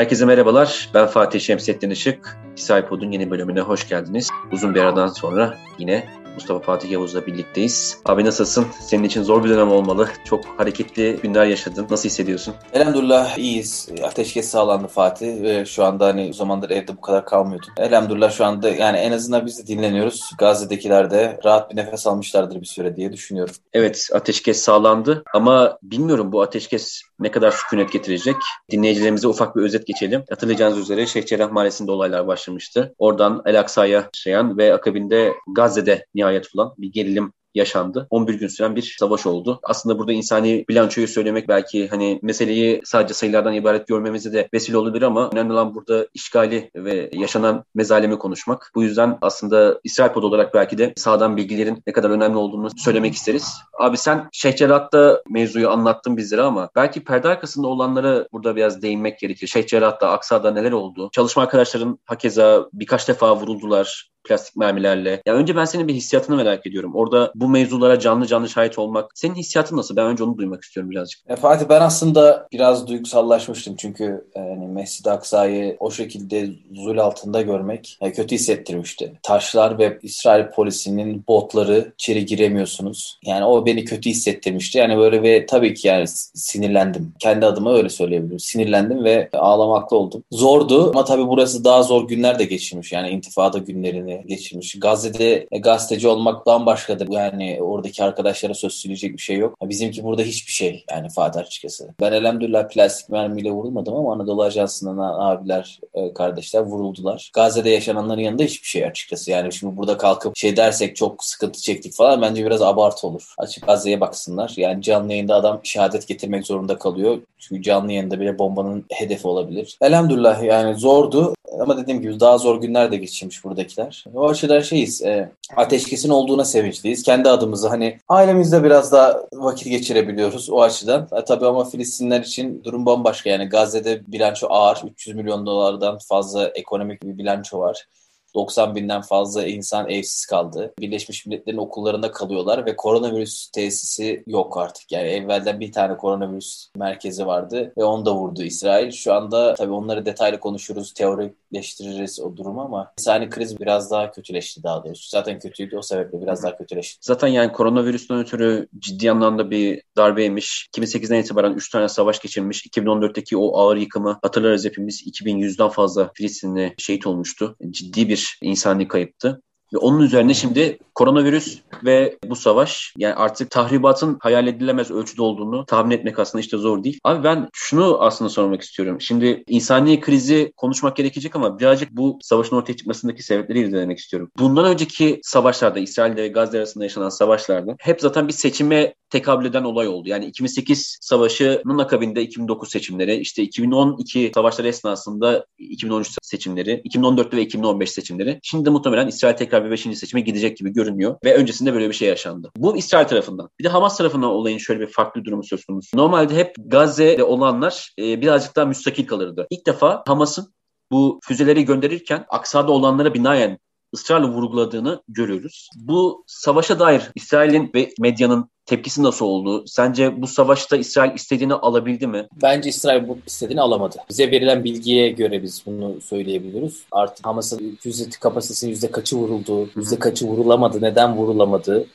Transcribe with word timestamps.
Herkese 0.00 0.24
merhabalar. 0.24 0.90
Ben 0.94 1.06
Fatih 1.06 1.40
Şemsettin 1.40 1.90
Işık. 1.90 2.38
Discipod'un 2.56 3.10
yeni 3.10 3.30
bölümüne 3.30 3.60
hoş 3.60 3.88
geldiniz. 3.88 4.30
Uzun 4.52 4.74
bir 4.74 4.80
aradan 4.80 5.06
sonra 5.08 5.54
yine 5.78 6.08
Mustafa 6.34 6.60
Fatih 6.60 6.90
Yavuz'la 6.90 7.26
birlikteyiz. 7.26 7.98
Abi 8.04 8.24
nasılsın? 8.24 8.66
Senin 8.80 9.04
için 9.04 9.22
zor 9.22 9.44
bir 9.44 9.48
dönem 9.48 9.70
olmalı. 9.70 10.08
Çok 10.24 10.44
hareketli 10.56 11.18
günler 11.22 11.44
yaşadın. 11.44 11.86
Nasıl 11.90 12.08
hissediyorsun? 12.08 12.54
Elhamdülillah 12.72 13.38
iyiyiz. 13.38 13.88
Ateşkes 14.02 14.48
sağlandı 14.48 14.86
Fatih 14.86 15.42
ve 15.42 15.64
şu 15.64 15.84
anda 15.84 16.06
hani 16.06 16.28
o 16.30 16.32
zamandır 16.32 16.70
evde 16.70 16.96
bu 16.96 17.00
kadar 17.00 17.26
kalmıyordum. 17.26 17.68
Elhamdülillah 17.76 18.30
şu 18.30 18.44
anda 18.44 18.70
yani 18.70 18.98
en 18.98 19.12
azından 19.12 19.46
biz 19.46 19.58
de 19.58 19.66
dinleniyoruz. 19.66 20.30
Gazze'dekiler 20.38 21.10
de 21.10 21.40
rahat 21.44 21.70
bir 21.70 21.76
nefes 21.76 22.06
almışlardır 22.06 22.60
bir 22.60 22.66
süre 22.66 22.96
diye 22.96 23.12
düşünüyorum. 23.12 23.54
Evet 23.72 24.08
ateşkes 24.14 24.60
sağlandı 24.60 25.22
ama 25.34 25.78
bilmiyorum 25.82 26.32
bu 26.32 26.42
ateşkes 26.42 27.02
ne 27.20 27.30
kadar 27.30 27.50
sükunet 27.50 27.92
getirecek. 27.92 28.36
Dinleyicilerimize 28.70 29.28
ufak 29.28 29.56
bir 29.56 29.62
özet 29.62 29.86
geçelim. 29.86 30.24
Hatırlayacağınız 30.30 30.78
üzere 30.78 31.06
Şeyh 31.06 31.26
Cerrah 31.26 31.50
Mahallesi'nde 31.50 31.92
olaylar 31.92 32.26
başlamıştı. 32.26 32.94
Oradan 32.98 33.42
El 33.46 33.60
Aksa'ya 33.60 34.10
yaşayan 34.14 34.58
ve 34.58 34.74
akabinde 34.74 35.32
Gazze'de 35.54 36.06
nihayet 36.14 36.54
bulan 36.54 36.74
bir 36.78 36.92
gerilim 36.92 37.32
yaşandı. 37.54 38.06
11 38.10 38.34
gün 38.34 38.48
süren 38.48 38.76
bir 38.76 38.96
savaş 38.98 39.26
oldu. 39.26 39.60
Aslında 39.62 39.98
burada 39.98 40.12
insani 40.12 40.64
bilançoyu 40.68 41.08
söylemek 41.08 41.48
belki 41.48 41.88
hani 41.88 42.18
meseleyi 42.22 42.80
sadece 42.84 43.14
sayılardan 43.14 43.54
ibaret 43.54 43.88
görmemize 43.88 44.32
de 44.32 44.48
vesile 44.54 44.76
olabilir 44.76 45.02
ama 45.02 45.30
önemli 45.30 45.52
olan 45.52 45.74
burada 45.74 46.06
işgali 46.14 46.70
ve 46.76 47.10
yaşanan 47.12 47.64
mezalemi 47.74 48.18
konuşmak. 48.18 48.70
Bu 48.74 48.82
yüzden 48.82 49.18
aslında 49.22 49.80
İsrail 49.84 50.12
pod 50.12 50.22
olarak 50.22 50.54
belki 50.54 50.78
de 50.78 50.92
sağdan 50.96 51.36
bilgilerin 51.36 51.82
ne 51.86 51.92
kadar 51.92 52.10
önemli 52.10 52.36
olduğunu 52.36 52.68
söylemek 52.76 53.14
isteriz. 53.14 53.54
Abi 53.78 53.96
sen 53.96 54.28
Şeyh 54.32 54.56
Cerrah'ta 54.56 55.22
mevzuyu 55.28 55.70
anlattın 55.70 56.16
bizlere 56.16 56.42
ama 56.42 56.70
belki 56.76 57.04
perde 57.04 57.28
arkasında 57.28 57.66
olanlara 57.66 58.26
burada 58.32 58.56
biraz 58.56 58.82
değinmek 58.82 59.18
gerekir. 59.18 59.46
Şeyh 59.46 59.66
Cerrah'ta, 59.66 60.10
Aksa'da 60.10 60.50
neler 60.50 60.72
oldu? 60.72 61.08
Çalışma 61.12 61.42
arkadaşların 61.42 61.98
hakeza 62.04 62.68
birkaç 62.72 63.08
defa 63.08 63.36
vuruldular 63.36 64.09
plastik 64.24 64.56
mermilerle. 64.56 65.22
Ya 65.26 65.34
önce 65.34 65.56
ben 65.56 65.64
senin 65.64 65.88
bir 65.88 65.94
hissiyatını 65.94 66.36
merak 66.36 66.66
ediyorum. 66.66 66.94
Orada 66.94 67.32
bu 67.34 67.48
mevzulara 67.48 67.98
canlı 67.98 68.26
canlı 68.26 68.48
şahit 68.48 68.78
olmak. 68.78 69.10
Senin 69.14 69.34
hissiyatın 69.34 69.76
nasıl? 69.76 69.96
Ben 69.96 70.06
önce 70.06 70.24
onu 70.24 70.38
duymak 70.38 70.62
istiyorum 70.62 70.90
birazcık. 70.90 71.20
E, 71.28 71.36
Fatih 71.36 71.66
ben 71.68 71.80
aslında 71.80 72.48
biraz 72.52 72.88
duygusallaşmıştım 72.88 73.76
çünkü 73.76 74.24
yani 74.36 74.66
Mescid-i 74.66 75.10
Aksa'yı 75.10 75.76
o 75.80 75.90
şekilde 75.90 76.48
zul 76.74 76.98
altında 76.98 77.42
görmek 77.42 77.98
e, 78.00 78.12
kötü 78.12 78.34
hissettirmişti. 78.34 79.12
Taşlar 79.22 79.78
ve 79.78 79.98
İsrail 80.02 80.46
polisinin 80.50 81.24
botları 81.28 81.92
içeri 81.98 82.26
giremiyorsunuz. 82.26 83.18
Yani 83.24 83.44
o 83.44 83.66
beni 83.66 83.84
kötü 83.84 84.10
hissettirmişti. 84.10 84.78
Yani 84.78 84.96
böyle 84.98 85.22
ve 85.22 85.46
tabii 85.46 85.74
ki 85.74 85.88
yani 85.88 86.04
sinirlendim. 86.34 87.12
Kendi 87.18 87.46
adıma 87.46 87.74
öyle 87.74 87.88
söyleyebilirim. 87.88 88.40
Sinirlendim 88.40 89.04
ve 89.04 89.28
ağlamaklı 89.32 89.96
oldum. 89.96 90.24
Zordu 90.30 90.88
ama 90.88 91.04
tabii 91.04 91.28
burası 91.28 91.64
daha 91.64 91.82
zor 91.82 92.08
günler 92.08 92.38
de 92.38 92.44
geçirmiş. 92.44 92.92
Yani 92.92 93.08
intifada 93.08 93.58
günlerini 93.58 94.09
yani 94.10 94.26
geçirmiş. 94.26 94.78
Gazze'de 94.78 95.46
e, 95.52 95.58
gazeteci 95.58 96.08
olmak 96.08 96.46
bambaşkadır. 96.46 97.08
Yani 97.10 97.58
oradaki 97.62 98.04
arkadaşlara 98.04 98.54
söz 98.54 98.72
söyleyecek 98.72 99.12
bir 99.12 99.22
şey 99.22 99.36
yok. 99.36 99.56
Bizimki 99.62 100.04
burada 100.04 100.22
hiçbir 100.22 100.52
şey 100.52 100.84
yani 100.90 101.08
Fatih 101.08 101.40
açıkçası. 101.40 101.94
Ben 102.00 102.12
elhamdülillah 102.12 102.68
plastik 102.68 103.08
mermiyle 103.08 103.50
vurulmadım 103.50 103.94
ama 103.94 104.12
Anadolu 104.12 104.42
Ajansı'ndan 104.42 104.98
abiler, 104.98 105.80
e, 105.94 106.14
kardeşler 106.14 106.60
vuruldular. 106.60 107.30
Gazze'de 107.34 107.70
yaşananların 107.70 108.20
yanında 108.20 108.42
hiçbir 108.42 108.68
şey 108.68 108.84
açıkçası. 108.84 109.30
Yani 109.30 109.52
şimdi 109.52 109.76
burada 109.76 109.96
kalkıp 109.96 110.36
şey 110.36 110.56
dersek 110.56 110.96
çok 110.96 111.24
sıkıntı 111.24 111.60
çektik 111.60 111.94
falan 111.94 112.22
bence 112.22 112.46
biraz 112.46 112.62
abartı 112.62 113.06
olur. 113.06 113.34
Açık 113.38 113.66
Gazze'ye 113.66 114.00
baksınlar. 114.00 114.54
Yani 114.56 114.82
canlı 114.82 115.12
yayında 115.12 115.34
adam 115.34 115.60
şehadet 115.62 116.08
getirmek 116.08 116.46
zorunda 116.46 116.78
kalıyor. 116.78 117.18
Çünkü 117.38 117.62
canlı 117.62 117.92
yayında 117.92 118.20
bile 118.20 118.38
bombanın 118.38 118.84
hedefi 118.92 119.28
olabilir. 119.28 119.78
Elhamdülillah 119.80 120.42
yani 120.42 120.74
zordu. 120.74 121.34
Ama 121.58 121.76
dediğim 121.76 122.00
gibi 122.00 122.20
daha 122.20 122.38
zor 122.38 122.60
günler 122.60 122.92
de 122.92 122.96
geçirmiş 122.96 123.44
buradakiler. 123.44 124.04
O 124.14 124.28
açıdan 124.28 124.60
şeyiz. 124.60 125.02
E, 125.02 125.32
ateşkesin 125.56 126.10
olduğuna 126.10 126.44
sevinçliyiz. 126.44 127.02
Kendi 127.02 127.28
adımızı 127.28 127.68
hani 127.68 127.98
ailemizde 128.08 128.64
biraz 128.64 128.92
daha 128.92 129.22
vakit 129.32 129.68
geçirebiliyoruz 129.68 130.50
o 130.50 130.62
açıdan. 130.62 131.08
E, 131.12 131.24
tabii 131.24 131.46
ama 131.46 131.64
Filistinler 131.64 132.20
için 132.20 132.64
durum 132.64 132.86
bambaşka. 132.86 133.30
Yani 133.30 133.44
Gazze'de 133.44 134.02
bilanço 134.06 134.46
ağır. 134.50 134.82
300 134.90 135.16
milyon 135.16 135.46
dolardan 135.46 135.98
fazla 135.98 136.48
ekonomik 136.48 137.02
bir 137.02 137.18
bilanço 137.18 137.58
var. 137.58 137.86
90 138.34 138.74
binden 138.74 139.00
fazla 139.00 139.46
insan 139.46 139.90
evsiz 139.90 140.26
kaldı. 140.26 140.74
Birleşmiş 140.78 141.26
Milletler'in 141.26 141.58
okullarında 141.58 142.12
kalıyorlar 142.12 142.66
ve 142.66 142.76
koronavirüs 142.76 143.50
tesisi 143.50 144.24
yok 144.26 144.58
artık. 144.58 144.92
Yani 144.92 145.08
evvelden 145.08 145.60
bir 145.60 145.72
tane 145.72 145.96
koronavirüs 145.96 146.70
merkezi 146.76 147.26
vardı 147.26 147.72
ve 147.78 147.84
onu 147.84 148.06
da 148.06 148.14
vurdu 148.14 148.42
İsrail. 148.42 148.90
Şu 148.90 149.12
anda 149.14 149.54
tabii 149.54 149.72
onları 149.72 150.06
detaylı 150.06 150.40
konuşuruz, 150.40 150.92
teorikleştiririz 150.92 152.20
o 152.20 152.36
durumu 152.36 152.60
ama 152.60 152.92
insani 152.98 153.30
kriz 153.30 153.60
biraz 153.60 153.90
daha 153.90 154.10
kötüleşti 154.10 154.62
daha 154.62 154.84
doğrusu. 154.84 155.08
Zaten 155.08 155.38
kötüydü 155.38 155.76
o 155.76 155.82
sebeple 155.82 156.22
biraz 156.22 156.42
daha 156.42 156.56
kötüleşti. 156.56 156.98
Zaten 157.02 157.28
yani 157.28 157.52
koronavirüsten 157.52 158.18
ötürü 158.18 158.68
ciddi 158.78 159.10
anlamda 159.10 159.50
bir 159.50 159.82
darbeymiş. 159.96 160.68
2008'den 160.76 161.20
itibaren 161.20 161.52
3 161.52 161.70
tane 161.70 161.88
savaş 161.88 162.20
geçirmiş. 162.20 162.66
2014'teki 162.66 163.36
o 163.36 163.58
ağır 163.58 163.76
yıkımı 163.76 164.18
hatırlarız 164.22 164.64
hepimiz. 164.64 165.02
2100'den 165.06 165.68
fazla 165.68 166.10
Filistinli 166.14 166.74
şehit 166.78 167.06
olmuştu. 167.06 167.56
Ciddi 167.70 168.08
bir 168.08 168.16
bir 168.42 168.48
insani 168.48 168.88
kayıptı. 168.88 169.42
Ve 169.74 169.78
onun 169.78 170.02
üzerine 170.02 170.34
şimdi 170.34 170.78
koronavirüs 171.00 171.58
ve 171.84 172.18
bu 172.24 172.36
savaş 172.36 172.94
yani 172.98 173.14
artık 173.14 173.50
tahribatın 173.50 174.18
hayal 174.20 174.46
edilemez 174.46 174.90
ölçüde 174.90 175.22
olduğunu 175.22 175.66
tahmin 175.66 175.90
etmek 175.90 176.18
aslında 176.18 176.40
işte 176.40 176.56
zor 176.56 176.84
değil. 176.84 176.98
Abi 177.04 177.24
ben 177.24 177.48
şunu 177.52 178.00
aslında 178.00 178.28
sormak 178.28 178.62
istiyorum. 178.62 179.00
Şimdi 179.00 179.44
insani 179.48 180.00
krizi 180.00 180.52
konuşmak 180.56 180.96
gerekecek 180.96 181.36
ama 181.36 181.58
birazcık 181.58 181.90
bu 181.92 182.18
savaşın 182.22 182.56
ortaya 182.56 182.76
çıkmasındaki 182.76 183.22
sebepleri 183.22 183.60
irdelemek 183.60 183.98
istiyorum. 183.98 184.30
Bundan 184.38 184.64
önceki 184.64 185.20
savaşlarda 185.22 185.78
İsrail 185.78 186.16
ve 186.16 186.28
Gazze 186.28 186.58
arasında 186.58 186.84
yaşanan 186.84 187.08
savaşlarda 187.08 187.76
hep 187.78 188.00
zaten 188.00 188.28
bir 188.28 188.32
seçime 188.32 188.94
tekabül 189.10 189.46
eden 189.46 189.64
olay 189.64 189.88
oldu. 189.88 190.08
Yani 190.08 190.26
2008 190.26 190.98
savaşının 191.00 191.78
akabinde 191.78 192.22
2009 192.22 192.70
seçimleri, 192.70 193.16
işte 193.16 193.42
2012 193.42 194.32
savaşları 194.34 194.68
esnasında 194.68 195.46
2013 195.58 196.08
seçimleri, 196.22 196.80
2014 196.84 197.34
ve 197.34 197.42
2015 197.42 197.90
seçimleri. 197.90 198.40
Şimdi 198.42 198.64
de 198.64 198.70
muhtemelen 198.70 199.08
İsrail 199.08 199.36
tekrar 199.36 199.64
bir 199.64 199.70
5. 199.70 199.80
seçime 199.80 200.20
gidecek 200.20 200.56
gibi 200.56 200.72
görünüyor 200.72 200.89
ve 201.24 201.34
öncesinde 201.34 201.74
böyle 201.74 201.88
bir 201.88 201.94
şey 201.94 202.08
yaşandı. 202.08 202.50
Bu 202.56 202.76
İsrail 202.76 203.06
tarafından. 203.06 203.50
Bir 203.58 203.64
de 203.64 203.68
Hamas 203.68 203.96
tarafından 203.96 204.30
olayın 204.30 204.58
şöyle 204.58 204.80
bir 204.80 204.86
farklı 204.86 205.24
durumu 205.24 205.44
söz 205.44 205.64
konusu. 205.64 205.96
Normalde 205.96 206.36
hep 206.36 206.54
Gazze'de 206.58 207.24
olanlar 207.24 207.94
e, 207.98 208.20
birazcık 208.20 208.56
daha 208.56 208.64
müstakil 208.64 209.06
kalırdı. 209.06 209.46
İlk 209.50 209.66
defa 209.66 210.02
Hamas'ın 210.06 210.54
bu 210.92 211.20
füzeleri 211.24 211.64
gönderirken 211.64 212.24
Aksa'da 212.28 212.72
olanlara 212.72 213.14
binaen 213.14 213.58
ısrarla 213.94 214.28
vurguladığını 214.28 215.02
görüyoruz. 215.08 215.68
Bu 215.76 216.24
savaşa 216.26 216.78
dair 216.78 217.02
İsrail'in 217.14 217.70
ve 217.74 217.90
medyanın 218.00 218.50
tepkisi 218.66 219.02
nasıl 219.02 219.26
oldu? 219.26 219.64
Sence 219.66 220.22
bu 220.22 220.26
savaşta 220.26 220.76
İsrail 220.76 221.14
istediğini 221.14 221.54
alabildi 221.54 222.06
mi? 222.06 222.28
Bence 222.42 222.68
İsrail 222.68 223.08
bu 223.08 223.18
istediğini 223.26 223.60
alamadı. 223.60 223.96
Bize 224.10 224.30
verilen 224.30 224.64
bilgiye 224.64 225.10
göre 225.10 225.42
biz 225.42 225.62
bunu 225.66 226.00
söyleyebiliyoruz. 226.00 226.82
Artık 226.92 227.26
Hamas'ın 227.26 227.78
füze 227.80 228.10
kapasitesinin 228.20 228.70
yüzde 228.70 228.90
kaçı 228.90 229.16
vuruldu, 229.16 229.68
yüzde 229.76 229.98
kaçı 229.98 230.26
vurulamadı, 230.26 230.82
neden 230.82 231.16
vurulamadı 231.16 231.86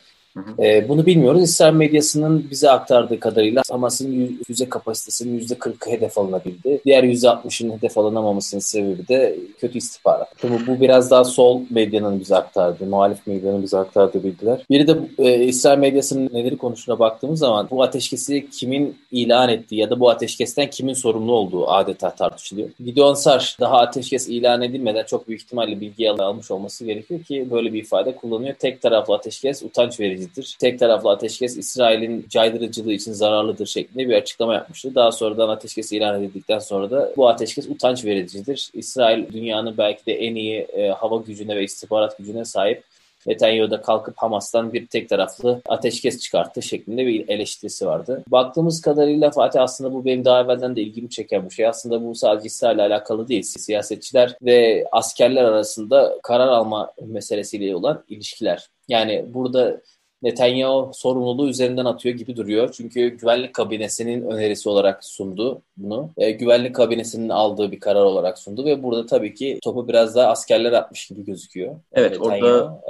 E, 0.60 0.90
bunu 0.90 1.06
bilmiyoruz. 1.06 1.44
İsrail 1.44 1.74
medyasının 1.74 2.48
bize 2.52 2.70
aktardığı 2.70 3.20
kadarıyla 3.20 3.62
Hamas'ın 3.72 4.40
füze 4.48 4.70
kapasitesinin 4.70 5.40
%40'ı 5.40 5.92
hedef 5.92 6.18
alınabildi. 6.18 6.82
Diğer 6.86 7.04
%60'ın 7.04 7.78
hedef 7.78 7.98
alınamamasının 7.98 8.62
sebebi 8.62 9.08
de 9.08 9.40
kötü 9.60 9.78
istihbarat. 9.78 10.44
Bu, 10.44 10.68
bu 10.68 10.82
biraz 10.82 11.12
daha 11.12 11.24
sol 11.24 11.62
medyanın 11.70 12.20
bize 12.20 12.36
aktardığı, 12.36 12.86
muhalif 12.86 13.28
medyanın 13.28 13.64
bize 13.64 13.78
aktardığı 13.78 14.24
bilgiler. 14.24 14.60
Biri 14.70 14.88
de 14.88 14.96
e, 15.18 15.46
İsrail 15.46 15.80
medyasının 15.80 16.30
neleri 16.34 16.58
konuşuna 16.58 17.00
baktığımız 17.00 17.40
zaman 17.40 17.68
bu 17.72 17.84
ateşkesi 17.84 18.50
kimin 18.50 18.98
ilan 19.12 19.50
ettiği 19.50 19.76
ya 19.76 19.90
da 19.90 20.00
bu 20.00 20.10
ateşkesten 20.10 20.70
kimin 20.70 20.94
sorumlu 20.94 21.34
olduğu 21.34 21.70
adeta 21.70 22.16
tartışılıyor. 22.16 22.70
Gideon 22.86 23.14
Sar 23.14 23.58
daha 23.60 23.80
ateşkes 23.80 24.30
ilan 24.30 24.62
edilmeden 24.62 25.04
çok 25.04 25.28
büyük 25.28 25.42
ihtimalle 25.42 25.82
bilgi 25.82 26.12
almış 26.12 26.52
olması 26.52 26.86
gerekiyor 26.86 27.24
ki 27.24 27.48
böyle 27.52 27.74
bir 27.74 27.84
ifade 27.84 28.16
kullanıyor. 28.16 28.56
Tek 28.60 28.82
taraflı 28.82 29.14
ateşkes 29.14 29.64
utanç 29.64 30.00
verici 30.00 30.25
edicidir. 30.26 30.58
Tek 30.60 30.80
taraflı 30.80 31.10
ateşkes 31.10 31.58
İsrail'in 31.58 32.26
caydırıcılığı 32.30 32.94
için 32.94 33.14
zararlıdır 33.14 33.66
şeklinde 33.66 34.10
bir 34.10 34.14
açıklama 34.14 34.54
yapmıştı. 34.54 34.96
Daha 34.96 35.12
sonradan 35.12 35.50
ateşkes 35.50 35.92
ilan 35.92 36.20
edildikten 36.24 36.60
sonra 36.60 36.92
da 36.92 37.14
bu 37.18 37.30
ateşkes 37.30 37.70
utanç 37.70 38.06
vericidir. 38.06 38.70
İsrail 38.74 39.34
dünyanın 39.34 39.78
belki 39.78 40.06
de 40.06 40.14
en 40.14 40.36
iyi 40.36 40.60
e, 40.60 40.88
hava 40.88 41.18
gücüne 41.18 41.56
ve 41.56 41.64
istihbarat 41.64 42.18
gücüne 42.18 42.46
sahip 42.46 42.84
Netanyahu 43.28 43.72
da 43.72 43.82
kalkıp 43.82 44.18
Hamas'tan 44.18 44.74
bir 44.74 44.88
tek 44.88 45.10
taraflı 45.10 45.62
ateşkes 45.68 46.20
çıkarttı 46.20 46.62
şeklinde 46.62 47.06
bir 47.06 47.30
eleştirisi 47.30 47.86
vardı. 47.86 48.24
Baktığımız 48.28 48.82
kadarıyla 48.82 49.32
Fatih 49.32 49.62
aslında 49.62 49.94
bu 49.94 50.06
benim 50.06 50.26
daha 50.26 50.42
evvelden 50.42 50.76
de 50.76 50.82
ilgimi 50.82 51.10
çeken 51.10 51.50
bir 51.50 51.54
şey. 51.54 51.68
Aslında 51.68 52.06
bu 52.06 52.16
sadece 52.16 52.48
İsrail'le 52.48 52.80
alakalı 52.80 53.28
değil. 53.28 53.44
Siyasetçiler 53.44 54.38
ve 54.42 54.86
askerler 54.92 55.44
arasında 55.44 56.20
karar 56.24 56.48
alma 56.48 56.94
meselesiyle 57.08 57.76
olan 57.76 58.04
ilişkiler. 58.10 58.68
Yani 58.88 59.26
burada 59.28 59.82
Netanyahu 60.22 60.92
sorumluluğu 60.94 61.50
üzerinden 61.50 61.86
atıyor 61.86 62.16
gibi 62.16 62.36
duruyor. 62.36 62.74
Çünkü 62.78 63.08
güvenlik 63.08 63.54
kabinesinin 63.54 64.22
önerisi 64.22 64.70
olarak 64.70 65.06
sundu 65.06 65.62
bunu. 65.78 66.10
E, 66.18 66.32
güvenlik 66.32 66.76
kabinesinin 66.76 67.30
aldığı 67.30 67.72
bir 67.72 67.80
karar 67.80 68.02
olarak 68.02 68.40
sundu 68.40 68.66
ve 68.66 68.84
burada 68.84 69.06
tabii 69.06 69.34
ki 69.34 69.60
topu 69.64 69.88
biraz 69.88 70.16
daha 70.16 70.28
askerler 70.28 70.72
atmış 70.72 71.08
gibi 71.08 71.26
gözüküyor. 71.26 71.76
Evet 71.94 72.12
Netanyahu. 72.12 72.46
orada 72.46 72.82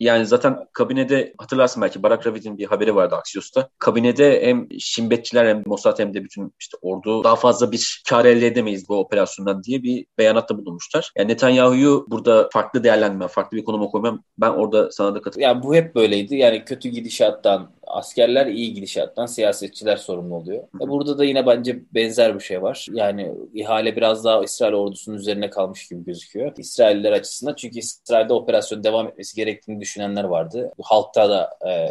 yani 0.00 0.26
zaten 0.26 0.66
kabinede 0.72 1.34
hatırlarsın 1.38 1.82
belki 1.82 2.02
Barak 2.02 2.26
Ravid'in 2.26 2.58
bir 2.58 2.64
haberi 2.64 2.94
vardı 2.94 3.14
Axios'ta. 3.14 3.68
Kabinede 3.78 4.46
hem 4.46 4.68
Şimbetçiler 4.78 5.46
hem 5.46 5.62
Mossad 5.66 5.98
hem 5.98 6.14
de 6.14 6.24
bütün 6.24 6.54
işte 6.60 6.78
ordu 6.82 7.24
daha 7.24 7.36
fazla 7.36 7.72
bir 7.72 8.02
kar 8.08 8.24
elde 8.24 8.46
edemeyiz 8.46 8.88
bu 8.88 8.96
operasyondan 8.96 9.62
diye 9.64 9.82
bir 9.82 10.06
beyanatta 10.18 10.58
bulunmuşlar. 10.58 11.12
Yani 11.16 11.28
Netanyahu'yu 11.28 12.06
burada 12.08 12.48
farklı 12.52 12.84
değerlendirme, 12.84 13.28
farklı 13.28 13.56
bir 13.56 13.64
konuma 13.64 13.86
koymam 13.86 14.22
ben 14.38 14.50
orada 14.50 14.90
sana 14.90 15.14
da 15.14 15.22
katılıyorum. 15.22 15.54
Yani 15.54 15.64
bu 15.64 15.74
hep 15.74 15.94
böyleydi. 15.94 16.36
Yani 16.36 16.64
kötü 16.68 16.88
gidişattan 16.88 17.70
askerler 17.86 18.46
iyi 18.46 18.74
gidişattan 18.74 19.26
siyasetçiler 19.26 19.96
sorumlu 19.96 20.34
oluyor. 20.34 20.62
E 20.62 20.88
burada 20.88 21.18
da 21.18 21.24
yine 21.24 21.46
bence 21.46 21.80
benzer 21.94 22.34
bir 22.34 22.40
şey 22.40 22.62
var. 22.62 22.86
Yani 22.92 23.32
ihale 23.54 23.96
biraz 23.96 24.24
daha 24.24 24.44
İsrail 24.44 24.72
ordusunun 24.72 25.16
üzerine 25.16 25.50
kalmış 25.50 25.88
gibi 25.88 26.04
gözüküyor. 26.04 26.52
İsrailler 26.58 27.12
açısından 27.12 27.54
çünkü 27.54 27.78
İsrail'de 27.78 28.32
operasyon 28.32 28.84
devam 28.84 29.08
etmesi 29.08 29.36
gerektiğini 29.36 29.80
düşünenler 29.80 30.24
vardı. 30.24 30.72
Halkta 30.82 31.30
da 31.30 31.50
e, 31.68 31.88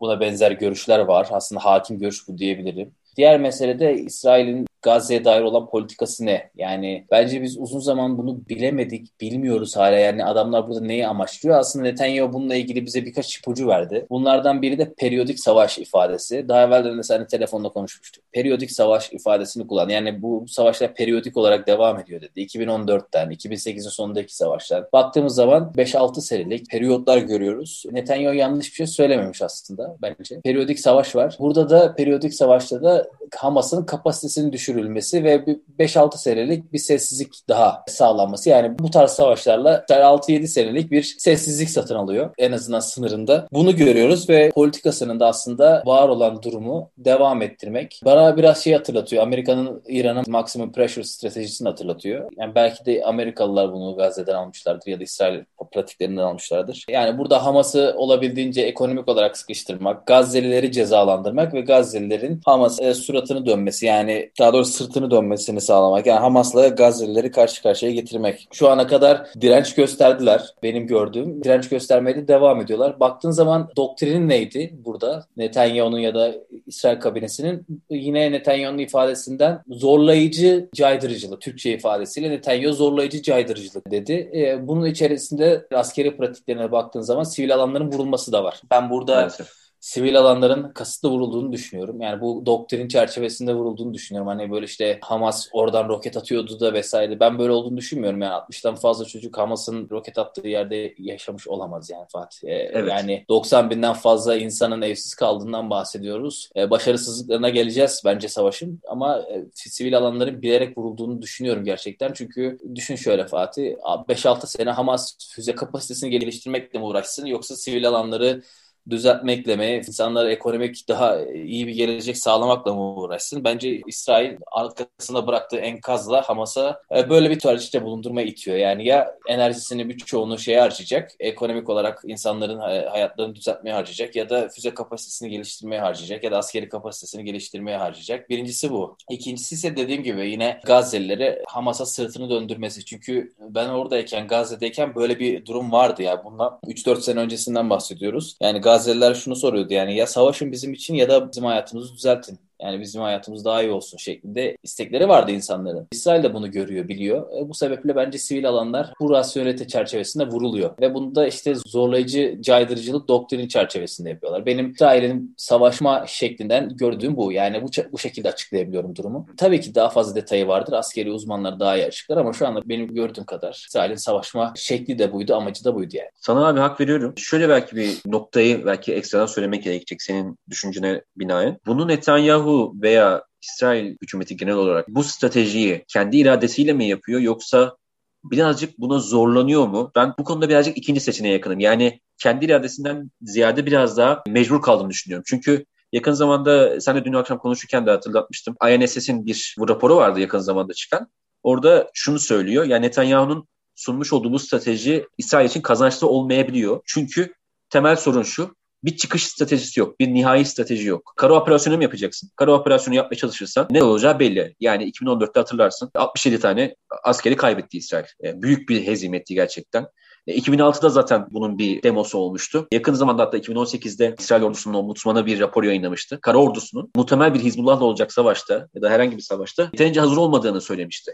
buna 0.00 0.20
benzer 0.20 0.50
görüşler 0.50 0.98
var. 0.98 1.28
Aslında 1.30 1.64
hakim 1.64 1.98
görüş 1.98 2.28
bu 2.28 2.38
diyebilirim. 2.38 2.94
Diğer 3.16 3.40
mesele 3.40 3.78
de 3.78 3.94
İsrail'in 3.94 4.66
Gazze'ye 4.84 5.24
dair 5.24 5.42
olan 5.42 5.70
politikası 5.70 6.26
ne? 6.26 6.50
Yani 6.56 7.06
bence 7.10 7.42
biz 7.42 7.58
uzun 7.58 7.80
zaman 7.80 8.18
bunu 8.18 8.48
bilemedik, 8.48 9.20
bilmiyoruz 9.20 9.76
hala. 9.76 9.98
Yani 9.98 10.24
adamlar 10.24 10.68
burada 10.68 10.84
neyi 10.84 11.06
amaçlıyor? 11.06 11.58
Aslında 11.58 11.84
Netanyahu 11.84 12.32
bununla 12.32 12.54
ilgili 12.54 12.86
bize 12.86 13.04
birkaç 13.04 13.36
ipucu 13.36 13.68
verdi. 13.68 14.06
Bunlardan 14.10 14.62
biri 14.62 14.78
de 14.78 14.94
periyodik 14.94 15.40
savaş 15.40 15.78
ifadesi. 15.78 16.48
Daha 16.48 16.62
evvel 16.62 16.84
de 16.84 16.90
mesela 16.90 17.20
hani 17.20 17.26
telefonda 17.26 17.68
konuşmuştuk. 17.68 18.24
Periyodik 18.32 18.72
savaş 18.72 19.12
ifadesini 19.12 19.66
kullan. 19.66 19.88
Yani 19.88 20.22
bu 20.22 20.44
savaşlar 20.48 20.94
periyodik 20.94 21.36
olarak 21.36 21.66
devam 21.66 22.00
ediyor 22.00 22.20
dedi. 22.20 22.40
2014'ten, 22.40 23.30
2008'in 23.30 23.80
sonundaki 23.80 24.36
savaşlar. 24.36 24.84
Baktığımız 24.92 25.34
zaman 25.34 25.72
5-6 25.76 26.20
serilik 26.20 26.70
periyotlar 26.70 27.18
görüyoruz. 27.18 27.84
Netanyahu 27.92 28.34
yanlış 28.34 28.70
bir 28.70 28.74
şey 28.76 28.86
söylememiş 28.86 29.42
aslında 29.42 29.96
bence. 30.02 30.40
Periyodik 30.40 30.80
savaş 30.80 31.16
var. 31.16 31.36
Burada 31.40 31.70
da 31.70 31.94
periyodik 31.94 32.34
savaşta 32.34 32.82
da 32.82 33.08
Hamas'ın 33.36 33.84
kapasitesini 33.84 34.52
düşürülmesi 34.74 35.24
ve 35.24 35.44
5-6 35.78 36.18
senelik 36.18 36.72
bir 36.72 36.78
sessizlik 36.78 37.48
daha 37.48 37.84
sağlanması. 37.86 38.50
Yani 38.50 38.78
bu 38.78 38.90
tarz 38.90 39.10
savaşlarla 39.10 39.84
6-7 39.88 40.46
senelik 40.46 40.90
bir 40.90 41.14
sessizlik 41.18 41.70
satın 41.70 41.94
alıyor 41.94 42.30
en 42.38 42.52
azından 42.52 42.80
sınırında. 42.80 43.48
Bunu 43.52 43.76
görüyoruz 43.76 44.28
ve 44.28 44.50
politikasının 44.50 45.20
da 45.20 45.26
aslında 45.26 45.82
var 45.86 46.08
olan 46.08 46.42
durumu 46.42 46.90
devam 46.98 47.42
ettirmek. 47.42 48.00
Bana 48.04 48.36
biraz 48.36 48.64
şey 48.64 48.72
hatırlatıyor. 48.72 49.22
Amerika'nın 49.22 49.82
İran'ın 49.88 50.24
maximum 50.28 50.72
pressure 50.72 51.04
stratejisini 51.04 51.68
hatırlatıyor. 51.68 52.30
Yani 52.38 52.54
belki 52.54 52.86
de 52.86 53.02
Amerikalılar 53.04 53.72
bunu 53.72 53.96
Gazze'den 53.96 54.34
almışlardır 54.34 54.90
ya 54.90 55.00
da 55.00 55.02
İsrail 55.02 55.40
pratiklerinden 55.72 56.22
almışlardır. 56.22 56.84
Yani 56.88 57.18
burada 57.18 57.44
Hamas'ı 57.44 57.94
olabildiğince 57.96 58.62
ekonomik 58.62 59.08
olarak 59.08 59.38
sıkıştırmak, 59.38 60.06
Gazze'lileri 60.06 60.72
cezalandırmak 60.72 61.54
ve 61.54 61.60
Gazze'lilerin 61.60 62.40
Hamas 62.44 62.80
e, 62.82 62.94
suratını 62.94 63.46
dönmesi 63.46 63.86
yani 63.86 64.30
daha 64.38 64.52
doğrusu 64.52 64.63
sırtını 64.64 65.10
dönmesini 65.10 65.60
sağlamak. 65.60 66.06
Yani 66.06 66.20
Hamas'la 66.20 66.68
Gazze'lileri 66.68 67.30
karşı 67.30 67.62
karşıya 67.62 67.92
getirmek. 67.92 68.48
Şu 68.52 68.70
ana 68.70 68.86
kadar 68.86 69.26
direnç 69.40 69.74
gösterdiler 69.74 70.54
benim 70.62 70.86
gördüğüm. 70.86 71.44
Direnç 71.44 71.68
göstermeye 71.68 72.16
de 72.16 72.28
devam 72.28 72.60
ediyorlar. 72.60 73.00
Baktığın 73.00 73.30
zaman 73.30 73.70
doktrinin 73.76 74.28
neydi 74.28 74.74
burada? 74.84 75.26
Netanyahu'nun 75.36 75.98
ya 75.98 76.14
da 76.14 76.34
İsrail 76.66 77.00
kabinesinin 77.00 77.66
yine 77.90 78.32
Netanyahu'nun 78.32 78.78
ifadesinden 78.78 79.62
zorlayıcı 79.68 80.68
caydırıcılık. 80.74 81.40
Türkçe 81.40 81.72
ifadesiyle 81.72 82.30
Netanyahu 82.30 82.74
zorlayıcı 82.74 83.22
caydırıcılık 83.22 83.90
dedi. 83.90 84.30
Ee, 84.34 84.68
bunun 84.68 84.86
içerisinde 84.86 85.66
askeri 85.74 86.16
pratiklerine 86.16 86.72
baktığın 86.72 87.00
zaman 87.00 87.22
sivil 87.22 87.54
alanların 87.54 87.92
vurulması 87.92 88.32
da 88.32 88.44
var. 88.44 88.60
Ben 88.70 88.90
burada 88.90 89.14
Maalesef 89.14 89.63
sivil 89.84 90.18
alanların 90.18 90.72
kasıtlı 90.72 91.08
vurulduğunu 91.08 91.52
düşünüyorum. 91.52 92.00
Yani 92.00 92.20
bu 92.20 92.46
doktrin 92.46 92.88
çerçevesinde 92.88 93.54
vurulduğunu 93.54 93.94
düşünüyorum. 93.94 94.28
Hani 94.28 94.50
böyle 94.50 94.66
işte 94.66 94.98
Hamas 95.02 95.48
oradan 95.52 95.88
roket 95.88 96.16
atıyordu 96.16 96.60
da 96.60 96.72
vesaire. 96.72 97.20
Ben 97.20 97.38
böyle 97.38 97.52
olduğunu 97.52 97.76
düşünmüyorum. 97.76 98.22
Yani 98.22 98.34
60'tan 98.34 98.76
fazla 98.76 99.04
çocuk 99.04 99.38
Hamas'ın 99.38 99.90
roket 99.90 100.18
attığı 100.18 100.48
yerde 100.48 100.94
yaşamış 100.98 101.48
olamaz 101.48 101.90
yani 101.90 102.06
Fatih. 102.12 102.48
Ee, 102.48 102.52
evet. 102.52 102.90
Yani 102.90 103.24
90 103.28 103.70
binden 103.70 103.92
fazla 103.92 104.36
insanın 104.36 104.82
evsiz 104.82 105.14
kaldığından 105.14 105.70
bahsediyoruz. 105.70 106.50
Ee, 106.56 106.70
başarısızlıklarına 106.70 107.48
geleceğiz 107.48 108.02
bence 108.04 108.28
savaşın. 108.28 108.80
Ama 108.88 109.18
e, 109.18 109.44
sivil 109.54 109.98
alanların 109.98 110.42
bilerek 110.42 110.78
vurulduğunu 110.78 111.22
düşünüyorum 111.22 111.64
gerçekten. 111.64 112.12
Çünkü 112.12 112.58
düşün 112.74 112.96
şöyle 112.96 113.26
Fatih. 113.26 113.74
5-6 114.08 114.46
sene 114.46 114.70
Hamas 114.70 115.16
füze 115.34 115.54
kapasitesini 115.54 116.10
geliştirmekle 116.10 116.78
mi 116.78 116.84
uğraşsın 116.84 117.26
yoksa 117.26 117.56
sivil 117.56 117.88
alanları 117.88 118.42
düzeltmekle 118.90 119.56
mi, 119.56 119.82
insanlara 119.88 120.30
ekonomik 120.30 120.88
daha 120.88 121.20
iyi 121.24 121.66
bir 121.66 121.74
gelecek 121.74 122.18
sağlamakla 122.18 122.74
mı 122.74 122.94
uğraşsın? 122.94 123.44
Bence 123.44 123.82
İsrail 123.86 124.36
arkasında 124.52 125.26
bıraktığı 125.26 125.56
enkazla 125.56 126.22
Hamas'a 126.22 126.82
e, 126.96 127.10
böyle 127.10 127.30
bir 127.30 127.38
tercihte 127.38 127.82
bulundurmaya 127.82 128.26
itiyor. 128.26 128.56
Yani 128.56 128.86
ya 128.86 129.14
enerjisini 129.28 129.88
birçoğunu 129.88 130.38
şeye 130.38 130.60
harcayacak, 130.60 131.10
ekonomik 131.20 131.68
olarak 131.68 132.02
insanların 132.06 132.58
hayatlarını 132.88 133.34
düzeltmeye 133.34 133.74
harcayacak 133.74 134.16
ya 134.16 134.30
da 134.30 134.48
füze 134.48 134.74
kapasitesini 134.74 135.30
geliştirmeye 135.30 135.80
harcayacak 135.80 136.24
ya 136.24 136.32
da 136.32 136.38
askeri 136.38 136.68
kapasitesini 136.68 137.24
geliştirmeye 137.24 137.76
harcayacak. 137.76 138.30
Birincisi 138.30 138.70
bu. 138.70 138.96
İkincisi 139.10 139.54
ise 139.54 139.76
dediğim 139.76 140.02
gibi 140.02 140.30
yine 140.30 140.60
Gazze'lileri 140.64 141.42
Hamas'a 141.46 141.86
sırtını 141.86 142.30
döndürmesi. 142.30 142.84
Çünkü 142.84 143.32
ben 143.40 143.68
oradayken, 143.68 144.28
Gazze'deyken 144.28 144.94
böyle 144.94 145.18
bir 145.18 145.46
durum 145.46 145.72
vardı 145.72 146.02
ya. 146.02 146.24
Bundan 146.24 146.58
3-4 146.66 147.00
sene 147.00 147.20
öncesinden 147.20 147.70
bahsediyoruz. 147.70 148.36
Yani 148.40 148.60
Gazze 148.60 148.73
Gazze'liler 148.74 149.14
şunu 149.14 149.36
soruyordu 149.36 149.74
yani 149.74 149.96
ya 149.96 150.06
savaşın 150.06 150.52
bizim 150.52 150.72
için 150.72 150.94
ya 150.94 151.08
da 151.08 151.28
bizim 151.30 151.44
hayatımızı 151.44 151.94
düzeltin. 151.94 152.38
Yani 152.62 152.80
bizim 152.80 153.02
hayatımız 153.02 153.44
daha 153.44 153.62
iyi 153.62 153.70
olsun 153.70 153.98
şeklinde 153.98 154.56
istekleri 154.62 155.08
vardı 155.08 155.30
insanların. 155.32 155.88
İsrail 155.92 156.22
de 156.22 156.34
bunu 156.34 156.50
görüyor, 156.50 156.88
biliyor. 156.88 157.26
E, 157.38 157.48
bu 157.48 157.54
sebeple 157.54 157.96
bence 157.96 158.18
sivil 158.18 158.48
alanlar 158.48 158.92
bu 159.00 159.10
rasyonelite 159.10 159.66
çerçevesinde 159.66 160.26
vuruluyor. 160.26 160.70
Ve 160.80 160.94
bunu 160.94 161.14
da 161.14 161.26
işte 161.26 161.54
zorlayıcı 161.66 162.38
caydırıcılık 162.40 163.08
doktrin 163.08 163.48
çerçevesinde 163.48 164.10
yapıyorlar. 164.10 164.46
Benim 164.46 164.70
İsrail'in 164.70 165.34
savaşma 165.36 166.04
şeklinden 166.06 166.76
gördüğüm 166.76 167.16
bu. 167.16 167.32
Yani 167.32 167.62
bu, 167.62 167.66
bu 167.92 167.98
şekilde 167.98 168.28
açıklayabiliyorum 168.28 168.96
durumu. 168.96 169.26
Tabii 169.36 169.60
ki 169.60 169.74
daha 169.74 169.88
fazla 169.88 170.14
detayı 170.14 170.48
vardır. 170.48 170.72
Askeri 170.72 171.12
uzmanlar 171.12 171.60
daha 171.60 171.76
iyi 171.76 171.86
açıklar 171.86 172.16
ama 172.16 172.32
şu 172.32 172.46
anda 172.46 172.68
benim 172.68 172.94
gördüğüm 172.94 173.24
kadar 173.24 173.64
İsrail'in 173.68 173.96
savaşma 173.96 174.52
şekli 174.56 174.98
de 174.98 175.12
buydu, 175.12 175.34
amacı 175.34 175.64
da 175.64 175.74
buydu 175.74 175.96
yani. 175.96 176.10
Sana 176.14 176.48
abi 176.48 176.60
hak 176.60 176.80
veriyorum. 176.80 177.14
Şöyle 177.16 177.48
belki 177.48 177.76
bir 177.76 177.96
noktayı 178.06 178.66
belki 178.66 178.94
ekstradan 178.94 179.26
söylemek 179.26 179.64
gerekecek 179.64 180.02
senin 180.02 180.38
düşüncene 180.50 181.02
binaen. 181.16 181.58
Bunu 181.66 181.88
Netanyahu 181.88 182.43
veya 182.82 183.24
İsrail 183.42 183.96
hükümeti 184.02 184.36
genel 184.36 184.54
olarak 184.54 184.88
bu 184.88 185.04
stratejiyi 185.04 185.84
kendi 185.88 186.16
iradesiyle 186.16 186.72
mi 186.72 186.88
yapıyor 186.88 187.20
yoksa 187.20 187.76
birazcık 188.24 188.78
buna 188.78 188.98
zorlanıyor 188.98 189.66
mu? 189.68 189.92
Ben 189.96 190.14
bu 190.18 190.24
konuda 190.24 190.48
birazcık 190.48 190.76
ikinci 190.78 191.00
seçeneğe 191.00 191.34
yakınım. 191.34 191.60
Yani 191.60 192.00
kendi 192.18 192.44
iradesinden 192.44 193.10
ziyade 193.22 193.66
biraz 193.66 193.96
daha 193.96 194.22
mecbur 194.28 194.62
kaldığını 194.62 194.90
düşünüyorum. 194.90 195.24
Çünkü 195.26 195.64
yakın 195.92 196.12
zamanda 196.12 196.80
sen 196.80 196.96
de 196.96 197.04
dün 197.04 197.12
akşam 197.12 197.38
konuşurken 197.38 197.86
de 197.86 197.90
hatırlatmıştım. 197.90 198.54
INSS'in 198.70 199.26
bir 199.26 199.56
bu 199.58 199.68
raporu 199.68 199.96
vardı 199.96 200.20
yakın 200.20 200.38
zamanda 200.38 200.72
çıkan. 200.74 201.08
Orada 201.42 201.90
şunu 201.94 202.18
söylüyor. 202.18 202.64
Yani 202.64 202.86
Netanyahu'nun 202.86 203.48
sunmuş 203.74 204.12
olduğu 204.12 204.32
bu 204.32 204.38
strateji 204.38 205.08
İsrail 205.18 205.48
için 205.48 205.60
kazançlı 205.60 206.08
olmayabiliyor. 206.08 206.80
Çünkü 206.86 207.34
temel 207.70 207.96
sorun 207.96 208.22
şu 208.22 208.54
bir 208.84 208.96
çıkış 208.96 209.26
stratejisi 209.26 209.80
yok. 209.80 210.00
Bir 210.00 210.14
nihai 210.14 210.44
strateji 210.44 210.88
yok. 210.88 211.12
Kara 211.16 211.34
operasyonu 211.34 211.76
mu 211.76 211.82
yapacaksın? 211.82 212.30
Kara 212.36 212.52
operasyonu 212.52 212.96
yapmaya 212.96 213.16
çalışırsan 213.16 213.66
ne 213.70 213.82
olacağı 213.82 214.18
belli. 214.18 214.54
Yani 214.60 214.90
2014'te 214.90 215.40
hatırlarsın 215.40 215.90
67 215.94 216.40
tane 216.40 216.76
askeri 217.04 217.36
kaybetti 217.36 217.78
İsrail. 217.78 218.04
Yani 218.22 218.42
büyük 218.42 218.68
bir 218.68 218.86
hezimetti 218.86 219.34
gerçekten. 219.34 219.86
2006'da 220.28 220.88
zaten 220.88 221.26
bunun 221.30 221.58
bir 221.58 221.82
demosu 221.82 222.18
olmuştu. 222.18 222.68
Yakın 222.72 222.94
zamanda 222.94 223.22
hatta 223.22 223.38
2018'de 223.38 224.14
İsrail 224.18 224.42
ordusunun 224.42 224.74
ombudsmanı 224.74 225.26
bir 225.26 225.40
rapor 225.40 225.64
yayınlamıştı. 225.64 226.18
Kara 226.20 226.38
ordusunun 226.38 226.90
muhtemel 226.96 227.34
bir 227.34 227.40
Hizbullah'la 227.40 227.84
olacak 227.84 228.12
savaşta 228.12 228.68
ya 228.74 228.82
da 228.82 228.90
herhangi 228.90 229.16
bir 229.16 229.22
savaşta 229.22 229.62
yeterince 229.62 230.00
hazır 230.00 230.16
olmadığını 230.16 230.60
söylemişti. 230.60 231.12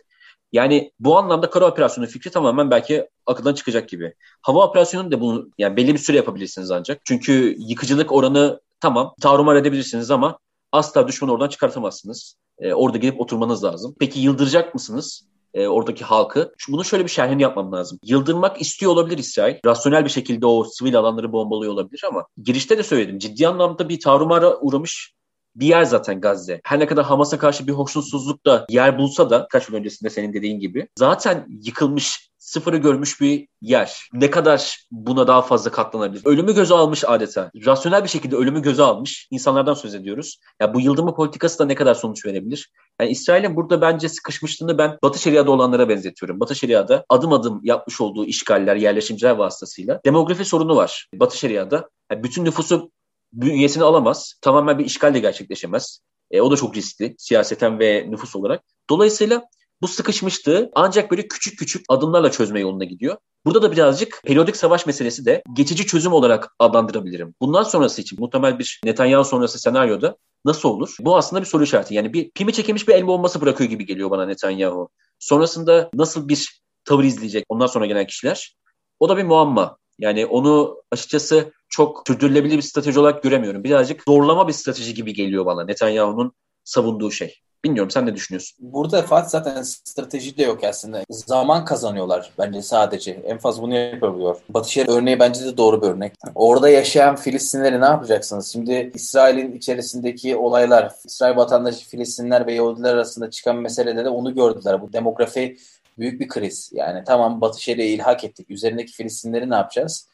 Yani 0.52 0.92
bu 1.00 1.18
anlamda 1.18 1.50
kara 1.50 1.66
operasyonu 1.66 2.06
fikri 2.06 2.30
tamamen 2.30 2.70
belki 2.70 3.08
akıldan 3.26 3.54
çıkacak 3.54 3.88
gibi. 3.88 4.14
Hava 4.42 4.66
operasyonu 4.66 5.12
da 5.12 5.20
bunu 5.20 5.50
yani 5.58 5.76
belli 5.76 5.94
bir 5.94 5.98
süre 5.98 6.16
yapabilirsiniz 6.16 6.70
ancak. 6.70 7.00
Çünkü 7.04 7.56
yıkıcılık 7.58 8.12
oranı 8.12 8.60
tamam 8.80 9.14
tarumar 9.20 9.56
edebilirsiniz 9.56 10.10
ama 10.10 10.38
asla 10.72 11.08
düşmanı 11.08 11.32
oradan 11.32 11.48
çıkartamazsınız. 11.48 12.36
Ee, 12.58 12.72
orada 12.72 12.98
gelip 12.98 13.20
oturmanız 13.20 13.64
lazım. 13.64 13.94
Peki 14.00 14.20
yıldıracak 14.20 14.74
mısınız? 14.74 15.30
e, 15.54 15.68
oradaki 15.68 16.04
halkı. 16.04 16.52
Şu, 16.58 16.72
bunun 16.72 16.82
şöyle 16.82 17.04
bir 17.04 17.10
şerhini 17.10 17.42
yapmam 17.42 17.72
lazım. 17.72 17.98
Yıldırmak 18.02 18.60
istiyor 18.60 18.92
olabilir 18.92 19.18
İsrail. 19.18 19.54
Rasyonel 19.64 20.04
bir 20.04 20.10
şekilde 20.10 20.46
o 20.46 20.64
sivil 20.64 20.98
alanları 20.98 21.32
bombalıyor 21.32 21.72
olabilir 21.72 22.04
ama 22.08 22.26
girişte 22.42 22.78
de 22.78 22.82
söyledim. 22.82 23.18
Ciddi 23.18 23.48
anlamda 23.48 23.88
bir 23.88 24.00
tarumara 24.00 24.58
uğramış 24.60 25.12
bir 25.56 25.66
yer 25.66 25.84
zaten 25.84 26.20
Gazze. 26.20 26.60
Her 26.64 26.78
ne 26.80 26.86
kadar 26.86 27.04
Hamas'a 27.04 27.38
karşı 27.38 27.66
bir 27.66 27.72
hoşnutsuzluk 27.72 28.46
da 28.46 28.66
yer 28.68 28.98
bulsa 28.98 29.30
da 29.30 29.46
kaç 29.50 29.68
yıl 29.68 29.76
öncesinde 29.76 30.10
senin 30.10 30.32
dediğin 30.32 30.60
gibi 30.60 30.88
zaten 30.98 31.46
yıkılmış 31.48 32.30
sıfırı 32.40 32.76
görmüş 32.76 33.20
bir 33.20 33.48
yer. 33.60 34.08
Ne 34.12 34.30
kadar 34.30 34.86
buna 34.90 35.26
daha 35.26 35.42
fazla 35.42 35.70
katlanabilir? 35.70 36.22
Ölümü 36.24 36.54
göze 36.54 36.74
almış 36.74 37.04
adeta. 37.06 37.50
Rasyonel 37.66 38.04
bir 38.04 38.08
şekilde 38.08 38.36
ölümü 38.36 38.62
göze 38.62 38.82
almış 38.82 39.28
insanlardan 39.30 39.74
söz 39.74 39.94
ediyoruz. 39.94 40.38
Ya 40.60 40.74
bu 40.74 40.80
yıldırma 40.80 41.14
politikası 41.14 41.58
da 41.58 41.64
ne 41.64 41.74
kadar 41.74 41.94
sonuç 41.94 42.26
verebilir? 42.26 42.70
Yani 43.00 43.10
İsrail'in 43.10 43.56
burada 43.56 43.80
bence 43.80 44.08
sıkışmışlığını 44.08 44.78
ben 44.78 44.98
Batı 45.02 45.18
Şeria'da 45.18 45.50
olanlara 45.50 45.88
benzetiyorum. 45.88 46.40
Batı 46.40 46.54
Şeria'da 46.54 47.04
adım 47.08 47.32
adım 47.32 47.60
yapmış 47.62 48.00
olduğu 48.00 48.24
işgaller, 48.24 48.76
yerleşimciler 48.76 49.36
vasıtasıyla 49.36 50.00
demografi 50.04 50.44
sorunu 50.44 50.76
var. 50.76 51.08
Batı 51.14 51.38
Şeria'da 51.38 51.90
yani 52.12 52.22
bütün 52.22 52.44
nüfusu 52.44 52.90
bünyesini 53.32 53.84
alamaz. 53.84 54.34
Tamamen 54.40 54.78
bir 54.78 54.84
işgal 54.84 55.14
de 55.14 55.18
gerçekleşemez. 55.18 56.00
E, 56.30 56.40
o 56.40 56.50
da 56.50 56.56
çok 56.56 56.76
riskli 56.76 57.14
siyaseten 57.18 57.78
ve 57.78 58.06
nüfus 58.10 58.36
olarak. 58.36 58.64
Dolayısıyla 58.90 59.42
bu 59.82 59.88
sıkışmıştı 59.88 60.70
ancak 60.74 61.10
böyle 61.10 61.28
küçük 61.28 61.58
küçük 61.58 61.84
adımlarla 61.88 62.30
çözme 62.30 62.60
yoluna 62.60 62.84
gidiyor. 62.84 63.16
Burada 63.44 63.62
da 63.62 63.72
birazcık 63.72 64.20
periyodik 64.24 64.56
savaş 64.56 64.86
meselesi 64.86 65.24
de 65.24 65.42
geçici 65.52 65.86
çözüm 65.86 66.12
olarak 66.12 66.54
adlandırabilirim. 66.58 67.34
Bundan 67.40 67.62
sonrası 67.62 68.02
için 68.02 68.20
muhtemel 68.20 68.58
bir 68.58 68.80
Netanyahu 68.84 69.24
sonrası 69.24 69.58
senaryoda 69.58 70.16
nasıl 70.44 70.68
olur? 70.68 70.96
Bu 71.00 71.16
aslında 71.16 71.42
bir 71.42 71.46
soru 71.46 71.64
işareti. 71.64 71.94
Yani 71.94 72.12
bir 72.12 72.30
pimi 72.30 72.52
çekilmiş 72.52 72.88
bir 72.88 72.94
el 72.94 73.06
bombası 73.06 73.40
bırakıyor 73.40 73.70
gibi 73.70 73.86
geliyor 73.86 74.10
bana 74.10 74.26
Netanyahu. 74.26 74.88
Sonrasında 75.18 75.90
nasıl 75.94 76.28
bir 76.28 76.62
tavır 76.84 77.04
izleyecek 77.04 77.44
ondan 77.48 77.66
sonra 77.66 77.86
gelen 77.86 78.06
kişiler? 78.06 78.56
O 79.00 79.08
da 79.08 79.16
bir 79.16 79.22
muamma. 79.22 79.76
Yani 79.98 80.26
onu 80.26 80.82
açıkçası 80.90 81.52
çok 81.70 82.02
sürdürülebilir 82.06 82.56
bir 82.56 82.62
strateji 82.62 83.00
olarak 83.00 83.22
göremiyorum. 83.22 83.64
Birazcık 83.64 84.02
zorlama 84.08 84.48
bir 84.48 84.52
strateji 84.52 84.94
gibi 84.94 85.14
geliyor 85.14 85.46
bana 85.46 85.64
Netanyahu'nun 85.64 86.32
savunduğu 86.64 87.10
şey. 87.10 87.40
Bilmiyorum 87.64 87.90
sen 87.90 88.06
ne 88.06 88.14
düşünüyorsun? 88.14 88.56
Burada 88.60 89.02
Fatih 89.02 89.28
zaten 89.28 89.62
strateji 89.62 90.36
de 90.36 90.42
yok 90.42 90.64
aslında. 90.64 91.02
Zaman 91.10 91.64
kazanıyorlar 91.64 92.32
bence 92.38 92.62
sadece. 92.62 93.10
En 93.10 93.38
fazla 93.38 93.62
bunu 93.62 93.74
yapabiliyor. 93.74 94.36
Batı 94.48 94.72
Şeria 94.72 94.94
örneği 94.94 95.18
bence 95.18 95.44
de 95.44 95.56
doğru 95.56 95.82
bir 95.82 95.86
örnek. 95.86 96.12
Orada 96.34 96.68
yaşayan 96.68 97.16
Filistinleri 97.16 97.80
ne 97.80 97.84
yapacaksınız? 97.84 98.52
Şimdi 98.52 98.90
İsrail'in 98.94 99.56
içerisindeki 99.56 100.36
olaylar, 100.36 100.92
İsrail 101.04 101.36
vatandaşı 101.36 101.88
Filistinler 101.88 102.46
ve 102.46 102.54
Yahudiler 102.54 102.94
arasında 102.94 103.30
çıkan 103.30 103.56
meselede 103.56 104.04
de 104.04 104.08
onu 104.08 104.34
gördüler. 104.34 104.82
Bu 104.82 104.92
demografi 104.92 105.56
büyük 105.98 106.20
bir 106.20 106.28
kriz. 106.28 106.70
Yani 106.74 107.02
tamam 107.06 107.40
Batı 107.40 107.62
Şeria'yı 107.62 107.92
ilhak 107.92 108.24
ettik. 108.24 108.50
Üzerindeki 108.50 108.92
Filistinleri 108.92 109.50
ne 109.50 109.54
yapacağız? 109.54 110.09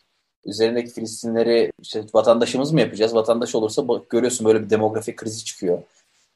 Üzerindeki 0.46 0.90
Filistinleri 0.90 1.72
işte 1.82 2.04
vatandaşımız 2.14 2.72
mı 2.72 2.80
yapacağız? 2.80 3.14
Vatandaş 3.14 3.54
olursa 3.54 3.84
görüyorsun 4.10 4.46
böyle 4.46 4.62
bir 4.64 4.70
demografi 4.70 5.16
krizi 5.16 5.44
çıkıyor. 5.44 5.82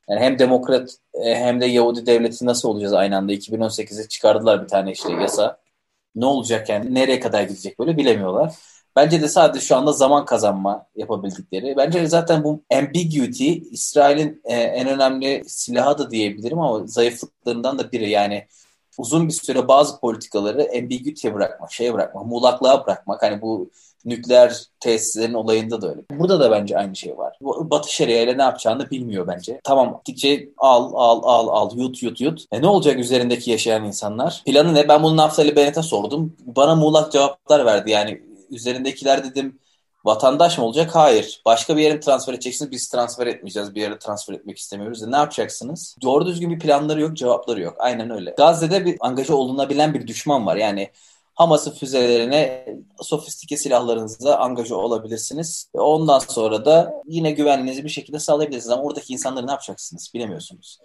Yani 0.08 0.20
hem 0.20 0.38
demokrat 0.38 0.96
e, 1.14 1.34
hem 1.34 1.60
de 1.60 1.66
Yahudi 1.66 2.06
devleti 2.06 2.46
nasıl 2.46 2.68
olacağız 2.68 2.92
aynı 2.92 3.16
anda? 3.16 3.32
2018'de 3.32 4.08
çıkardılar 4.08 4.62
bir 4.62 4.68
tane 4.68 4.92
işte 4.92 5.12
yasa. 5.12 5.58
Ne 6.14 6.26
olacak 6.26 6.68
yani? 6.68 6.94
Nereye 6.94 7.20
kadar 7.20 7.42
gidecek 7.42 7.78
böyle 7.78 7.96
bilemiyorlar. 7.96 8.54
Bence 8.96 9.22
de 9.22 9.28
sadece 9.28 9.66
şu 9.66 9.76
anda 9.76 9.92
zaman 9.92 10.24
kazanma 10.24 10.86
yapabildikleri. 10.96 11.76
Bence 11.76 12.06
zaten 12.06 12.44
bu 12.44 12.62
ambiguity 12.74 13.52
İsrail'in 13.70 14.40
e, 14.44 14.54
en 14.54 14.88
önemli 14.88 15.42
silahı 15.46 15.98
da 15.98 16.10
diyebilirim 16.10 16.58
ama 16.58 16.86
zayıflıklarından 16.86 17.78
da 17.78 17.92
biri. 17.92 18.10
Yani 18.10 18.46
uzun 19.00 19.28
bir 19.28 19.32
süre 19.32 19.68
bazı 19.68 20.00
politikaları 20.00 20.68
ambiguity'ye 20.78 21.34
bırakmak, 21.34 21.72
şeye 21.72 21.94
bırakmak, 21.94 22.26
muğlaklığa 22.26 22.86
bırakmak. 22.86 23.22
Hani 23.22 23.42
bu 23.42 23.70
nükleer 24.04 24.64
tesislerin 24.80 25.34
olayında 25.34 25.82
da 25.82 25.90
öyle. 25.90 26.00
Burada 26.10 26.40
da 26.40 26.50
bence 26.50 26.78
aynı 26.78 26.96
şey 26.96 27.18
var. 27.18 27.38
Batı 27.42 27.92
Şeria 27.92 28.22
ile 28.22 28.38
ne 28.38 28.42
yapacağını 28.42 28.90
bilmiyor 28.90 29.26
bence. 29.26 29.60
Tamam 29.64 29.96
gittikçe 29.96 30.48
al 30.58 30.92
al 30.94 31.20
al 31.22 31.48
al 31.48 31.70
yut 31.76 32.02
yut 32.02 32.20
yut. 32.20 32.44
E 32.52 32.62
ne 32.62 32.66
olacak 32.66 32.98
üzerindeki 32.98 33.50
yaşayan 33.50 33.84
insanlar? 33.84 34.42
Planı 34.46 34.74
ne? 34.74 34.88
Ben 34.88 35.02
bunu 35.02 35.16
Naftali 35.16 35.56
Bennett'e 35.56 35.82
sordum. 35.82 36.36
Bana 36.46 36.74
muğlak 36.74 37.12
cevaplar 37.12 37.66
verdi. 37.66 37.90
Yani 37.90 38.22
üzerindekiler 38.50 39.24
dedim 39.24 39.58
Vatandaş 40.04 40.58
mı 40.58 40.64
olacak? 40.64 40.94
Hayır. 40.94 41.42
Başka 41.46 41.76
bir 41.76 41.82
yere 41.82 42.00
transfer 42.00 42.32
edeceksiniz? 42.34 42.70
Biz 42.70 42.88
transfer 42.88 43.26
etmeyeceğiz. 43.26 43.74
Bir 43.74 43.80
yere 43.80 43.98
transfer 43.98 44.34
etmek 44.34 44.58
istemiyoruz. 44.58 45.02
E 45.02 45.10
ne 45.10 45.16
yapacaksınız? 45.16 45.96
Doğru 46.02 46.26
düzgün 46.26 46.50
bir 46.50 46.58
planları 46.58 47.00
yok, 47.00 47.16
cevapları 47.16 47.60
yok. 47.60 47.76
Aynen 47.78 48.10
öyle. 48.10 48.34
Gazze'de 48.36 48.84
bir 48.84 48.96
angaja 49.00 49.34
olunabilen 49.34 49.94
bir 49.94 50.06
düşman 50.06 50.46
var. 50.46 50.56
Yani 50.56 50.90
Hamas'ın 51.40 51.70
füzelerine 51.70 52.66
sofistike 53.00 53.56
silahlarınızla 53.56 54.38
angaja 54.38 54.74
olabilirsiniz. 54.74 55.70
Ondan 55.74 56.18
sonra 56.18 56.64
da 56.64 56.94
yine 57.06 57.30
güvenliğinizi 57.30 57.84
bir 57.84 57.88
şekilde 57.88 58.18
sağlayabilirsiniz. 58.18 58.72
Ama 58.72 58.82
oradaki 58.82 59.12
insanları 59.12 59.46
ne 59.46 59.50
yapacaksınız 59.50 60.10
bilemiyorsunuz. 60.14 60.78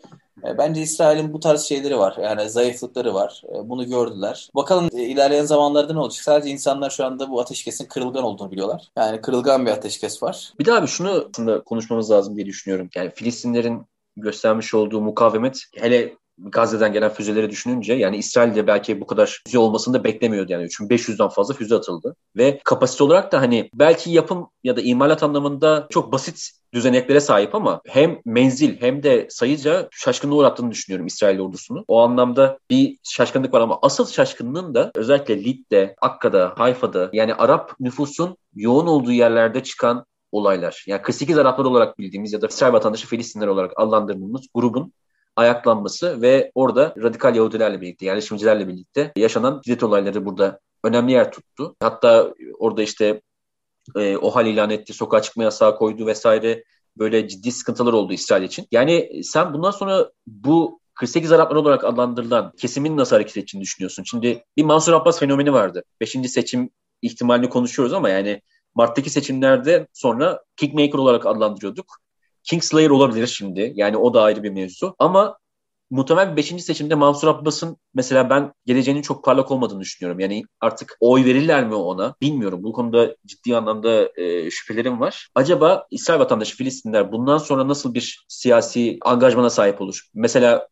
E, 0.43 0.57
bence 0.57 0.81
İsrail'in 0.81 1.33
bu 1.33 1.39
tarz 1.39 1.61
şeyleri 1.61 1.97
var. 1.97 2.17
Yani 2.21 2.49
zayıflıkları 2.49 3.13
var. 3.13 3.43
E, 3.55 3.69
bunu 3.69 3.85
gördüler. 3.85 4.49
Bakalım 4.55 4.89
e, 4.93 5.03
ilerleyen 5.03 5.45
zamanlarda 5.45 5.93
ne 5.93 5.99
olacak? 5.99 6.23
Sadece 6.23 6.49
insanlar 6.49 6.89
şu 6.89 7.05
anda 7.05 7.29
bu 7.29 7.41
ateşkesin 7.41 7.85
kırılgan 7.85 8.23
olduğunu 8.23 8.51
biliyorlar. 8.51 8.91
Yani 8.97 9.21
kırılgan 9.21 9.65
bir 9.65 9.71
ateşkes 9.71 10.23
var. 10.23 10.53
Bir 10.59 10.65
daha 10.65 10.81
bir 10.81 10.87
şunu 10.87 11.27
aslında 11.33 11.63
konuşmamız 11.63 12.11
lazım 12.11 12.35
diye 12.35 12.45
düşünüyorum. 12.45 12.89
Yani 12.95 13.11
Filistinlerin 13.15 13.85
göstermiş 14.17 14.73
olduğu 14.73 15.01
mukavemet 15.01 15.63
hele 15.75 16.13
Gazze'den 16.37 16.93
gelen 16.93 17.13
füzeleri 17.13 17.49
düşününce 17.49 17.93
yani 17.93 18.17
İsrail'de 18.17 18.67
belki 18.67 19.01
bu 19.01 19.07
kadar 19.07 19.41
füze 19.45 19.59
olmasını 19.59 19.93
da 19.93 20.03
beklemiyordu 20.03 20.51
yani. 20.51 20.69
Çünkü 20.69 20.95
500'den 20.95 21.27
fazla 21.29 21.53
füze 21.53 21.75
atıldı. 21.75 22.15
Ve 22.37 22.59
kapasite 22.63 23.03
olarak 23.03 23.31
da 23.31 23.41
hani 23.41 23.69
belki 23.73 24.11
yapım 24.11 24.49
ya 24.63 24.75
da 24.75 24.81
imalat 24.81 25.23
anlamında 25.23 25.87
çok 25.89 26.11
basit 26.11 26.51
düzeneklere 26.73 27.19
sahip 27.19 27.55
ama 27.55 27.81
hem 27.87 28.19
menzil 28.25 28.81
hem 28.81 29.03
de 29.03 29.27
sayıca 29.29 29.87
şaşkınlığa 29.91 30.37
uğrattığını 30.37 30.71
düşünüyorum 30.71 31.07
İsrail 31.07 31.39
ordusunu. 31.39 31.85
O 31.87 32.01
anlamda 32.01 32.59
bir 32.69 32.97
şaşkınlık 33.03 33.53
var 33.53 33.61
ama 33.61 33.79
asıl 33.81 34.07
şaşkınlığın 34.07 34.75
da 34.75 34.91
özellikle 34.95 35.43
Lid'de, 35.43 35.95
Akka'da, 36.01 36.53
Hayfa'da 36.57 37.09
yani 37.13 37.33
Arap 37.35 37.79
nüfusun 37.79 38.37
yoğun 38.55 38.87
olduğu 38.87 39.11
yerlerde 39.11 39.63
çıkan 39.63 40.05
olaylar. 40.31 40.83
Yani 40.87 41.01
48 41.01 41.37
Araplar 41.37 41.65
olarak 41.65 41.99
bildiğimiz 41.99 42.33
ya 42.33 42.41
da 42.41 42.47
İsrail 42.47 42.73
vatandaşı 42.73 43.07
Filistinler 43.07 43.47
olarak 43.47 43.71
adlandırdığımız 43.75 44.47
grubun 44.53 44.93
ayaklanması 45.35 46.21
ve 46.21 46.51
orada 46.55 46.95
radikal 46.97 47.35
Yahudilerle 47.35 47.81
birlikte, 47.81 48.05
yerleşimcilerle 48.05 48.67
birlikte 48.67 49.11
yaşanan 49.15 49.61
şiddet 49.65 49.83
olayları 49.83 50.25
burada 50.25 50.59
önemli 50.83 51.11
yer 51.11 51.31
tuttu. 51.31 51.75
Hatta 51.79 52.33
orada 52.59 52.83
işte 52.83 53.21
e, 53.95 54.17
OHAL 54.17 54.47
ilan 54.47 54.69
etti, 54.69 54.93
sokağa 54.93 55.21
çıkma 55.21 55.43
yasağı 55.43 55.77
koydu 55.77 56.05
vesaire 56.05 56.63
böyle 56.97 57.27
ciddi 57.27 57.51
sıkıntılar 57.51 57.93
oldu 57.93 58.13
İsrail 58.13 58.43
için. 58.43 58.67
Yani 58.71 59.23
sen 59.23 59.53
bundan 59.53 59.71
sonra 59.71 60.11
bu 60.27 60.79
48 60.93 61.31
Araplar 61.31 61.55
olarak 61.55 61.83
adlandırılan 61.85 62.53
kesimin 62.57 62.97
nasıl 62.97 63.15
hareket 63.15 63.37
edeceğini 63.37 63.63
düşünüyorsun? 63.63 64.03
Şimdi 64.03 64.43
bir 64.57 64.63
Mansur 64.63 64.93
Abbas 64.93 65.19
fenomeni 65.19 65.53
vardı. 65.53 65.83
Beşinci 66.01 66.29
seçim 66.29 66.69
ihtimalini 67.01 67.49
konuşuyoruz 67.49 67.93
ama 67.93 68.09
yani 68.09 68.41
Mart'taki 68.75 69.09
seçimlerde 69.09 69.87
sonra 69.93 70.43
Kingmaker 70.55 70.99
olarak 70.99 71.25
adlandırıyorduk. 71.25 71.97
Kingslayer 72.45 72.89
olabilir 72.89 73.27
şimdi. 73.27 73.73
Yani 73.75 73.97
o 73.97 74.13
da 74.13 74.21
ayrı 74.21 74.43
bir 74.43 74.49
mevzu. 74.49 74.95
Ama 74.99 75.37
muhtemelen 75.89 76.37
5. 76.37 76.63
seçimde 76.63 76.95
Mansur 76.95 77.27
Abbas'ın 77.27 77.77
mesela 77.93 78.29
ben 78.29 78.53
geleceğinin 78.65 79.01
çok 79.01 79.23
parlak 79.23 79.51
olmadığını 79.51 79.79
düşünüyorum. 79.79 80.19
Yani 80.19 80.43
artık 80.61 80.97
oy 80.99 81.25
verirler 81.25 81.67
mi 81.67 81.75
ona 81.75 82.15
bilmiyorum. 82.21 82.63
Bu 82.63 82.73
konuda 82.73 83.15
ciddi 83.25 83.57
anlamda 83.57 84.09
e, 84.15 84.51
şüphelerim 84.51 84.99
var. 84.99 85.29
Acaba 85.35 85.87
İsrail 85.91 86.19
vatandaşı 86.19 86.57
Filistinler 86.57 87.11
bundan 87.11 87.37
sonra 87.37 87.67
nasıl 87.67 87.93
bir 87.93 88.25
siyasi 88.27 88.97
angajmana 89.01 89.49
sahip 89.49 89.81
olur? 89.81 90.01
Mesela 90.13 90.67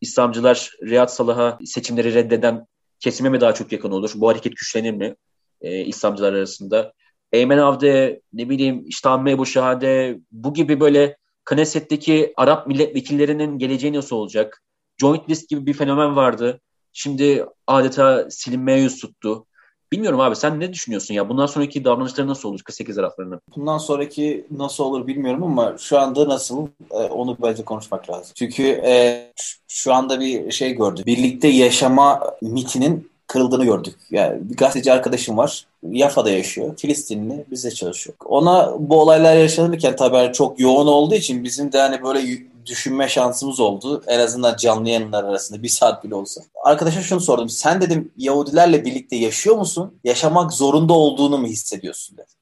İslamcılar 0.00 0.70
Riyad 0.82 1.08
Salah'a 1.08 1.58
seçimleri 1.64 2.14
reddeden 2.14 2.66
kesime 3.00 3.28
mi 3.28 3.40
daha 3.40 3.54
çok 3.54 3.72
yakın 3.72 3.90
olur? 3.90 4.12
Bu 4.14 4.28
hareket 4.28 4.56
güçlenir 4.56 4.92
mi 4.92 5.16
e, 5.60 5.84
İslamcılar 5.84 6.32
arasında? 6.32 6.92
Eymen 7.32 7.58
Avde, 7.58 8.20
ne 8.32 8.48
bileyim 8.48 8.84
İştahın 8.86 9.22
Mebu 9.22 9.46
Şahade 9.46 10.18
bu 10.32 10.54
gibi 10.54 10.80
böyle 10.80 11.16
Knesset'teki 11.44 12.32
Arap 12.36 12.66
milletvekillerinin 12.66 13.58
geleceği 13.58 13.92
nasıl 13.92 14.16
olacak? 14.16 14.62
Joint 14.98 15.30
list 15.30 15.48
gibi 15.48 15.66
bir 15.66 15.72
fenomen 15.72 16.16
vardı. 16.16 16.60
Şimdi 16.92 17.46
adeta 17.66 18.30
silinmeye 18.30 18.78
yüz 18.78 19.00
tuttu. 19.00 19.46
Bilmiyorum 19.92 20.20
abi 20.20 20.36
sen 20.36 20.60
ne 20.60 20.72
düşünüyorsun 20.72 21.14
ya? 21.14 21.28
Bundan 21.28 21.46
sonraki 21.46 21.84
davranışları 21.84 22.28
nasıl 22.28 22.48
olur 22.48 22.60
48 22.60 22.98
Araplarının? 22.98 23.40
Bundan 23.56 23.78
sonraki 23.78 24.46
nasıl 24.50 24.84
olur 24.84 25.06
bilmiyorum 25.06 25.42
ama 25.42 25.78
şu 25.78 25.98
anda 25.98 26.28
nasıl 26.28 26.66
e, 26.90 26.96
onu 26.96 27.36
bence 27.42 27.64
konuşmak 27.64 28.10
lazım. 28.10 28.32
Çünkü 28.34 28.62
e, 28.62 29.32
şu 29.68 29.94
anda 29.94 30.20
bir 30.20 30.50
şey 30.50 30.72
gördük. 30.72 31.06
Birlikte 31.06 31.48
yaşama 31.48 32.20
mitinin 32.42 33.09
kırıldığını 33.30 33.64
gördük. 33.64 33.94
Yani 34.10 34.38
bir 34.50 34.56
gazeteci 34.56 34.92
arkadaşım 34.92 35.36
var. 35.36 35.66
Yafa'da 35.90 36.30
yaşıyor. 36.30 36.76
Filistinli 36.76 37.44
bize 37.50 37.70
çalışıyor. 37.70 38.16
Ona 38.24 38.74
bu 38.78 39.00
olaylar 39.00 39.36
yaşanırken 39.36 39.96
tabii 39.96 40.32
çok 40.32 40.60
yoğun 40.60 40.86
olduğu 40.86 41.14
için 41.14 41.44
bizim 41.44 41.72
de 41.72 41.78
hani 41.78 42.02
böyle 42.02 42.38
düşünme 42.66 43.08
şansımız 43.08 43.60
oldu. 43.60 44.02
En 44.06 44.20
azından 44.20 44.56
canlı 44.56 44.88
yayınlar 44.88 45.24
arasında 45.24 45.62
bir 45.62 45.68
saat 45.68 46.04
bile 46.04 46.14
olsa. 46.14 46.40
Arkadaşa 46.64 47.02
şunu 47.02 47.20
sordum. 47.20 47.48
Sen 47.48 47.80
dedim 47.80 48.12
Yahudilerle 48.16 48.84
birlikte 48.84 49.16
yaşıyor 49.16 49.56
musun? 49.56 49.94
Yaşamak 50.04 50.52
zorunda 50.52 50.92
olduğunu 50.92 51.38
mu 51.38 51.46
hissediyorsun 51.46 52.16
dedi 52.16 52.39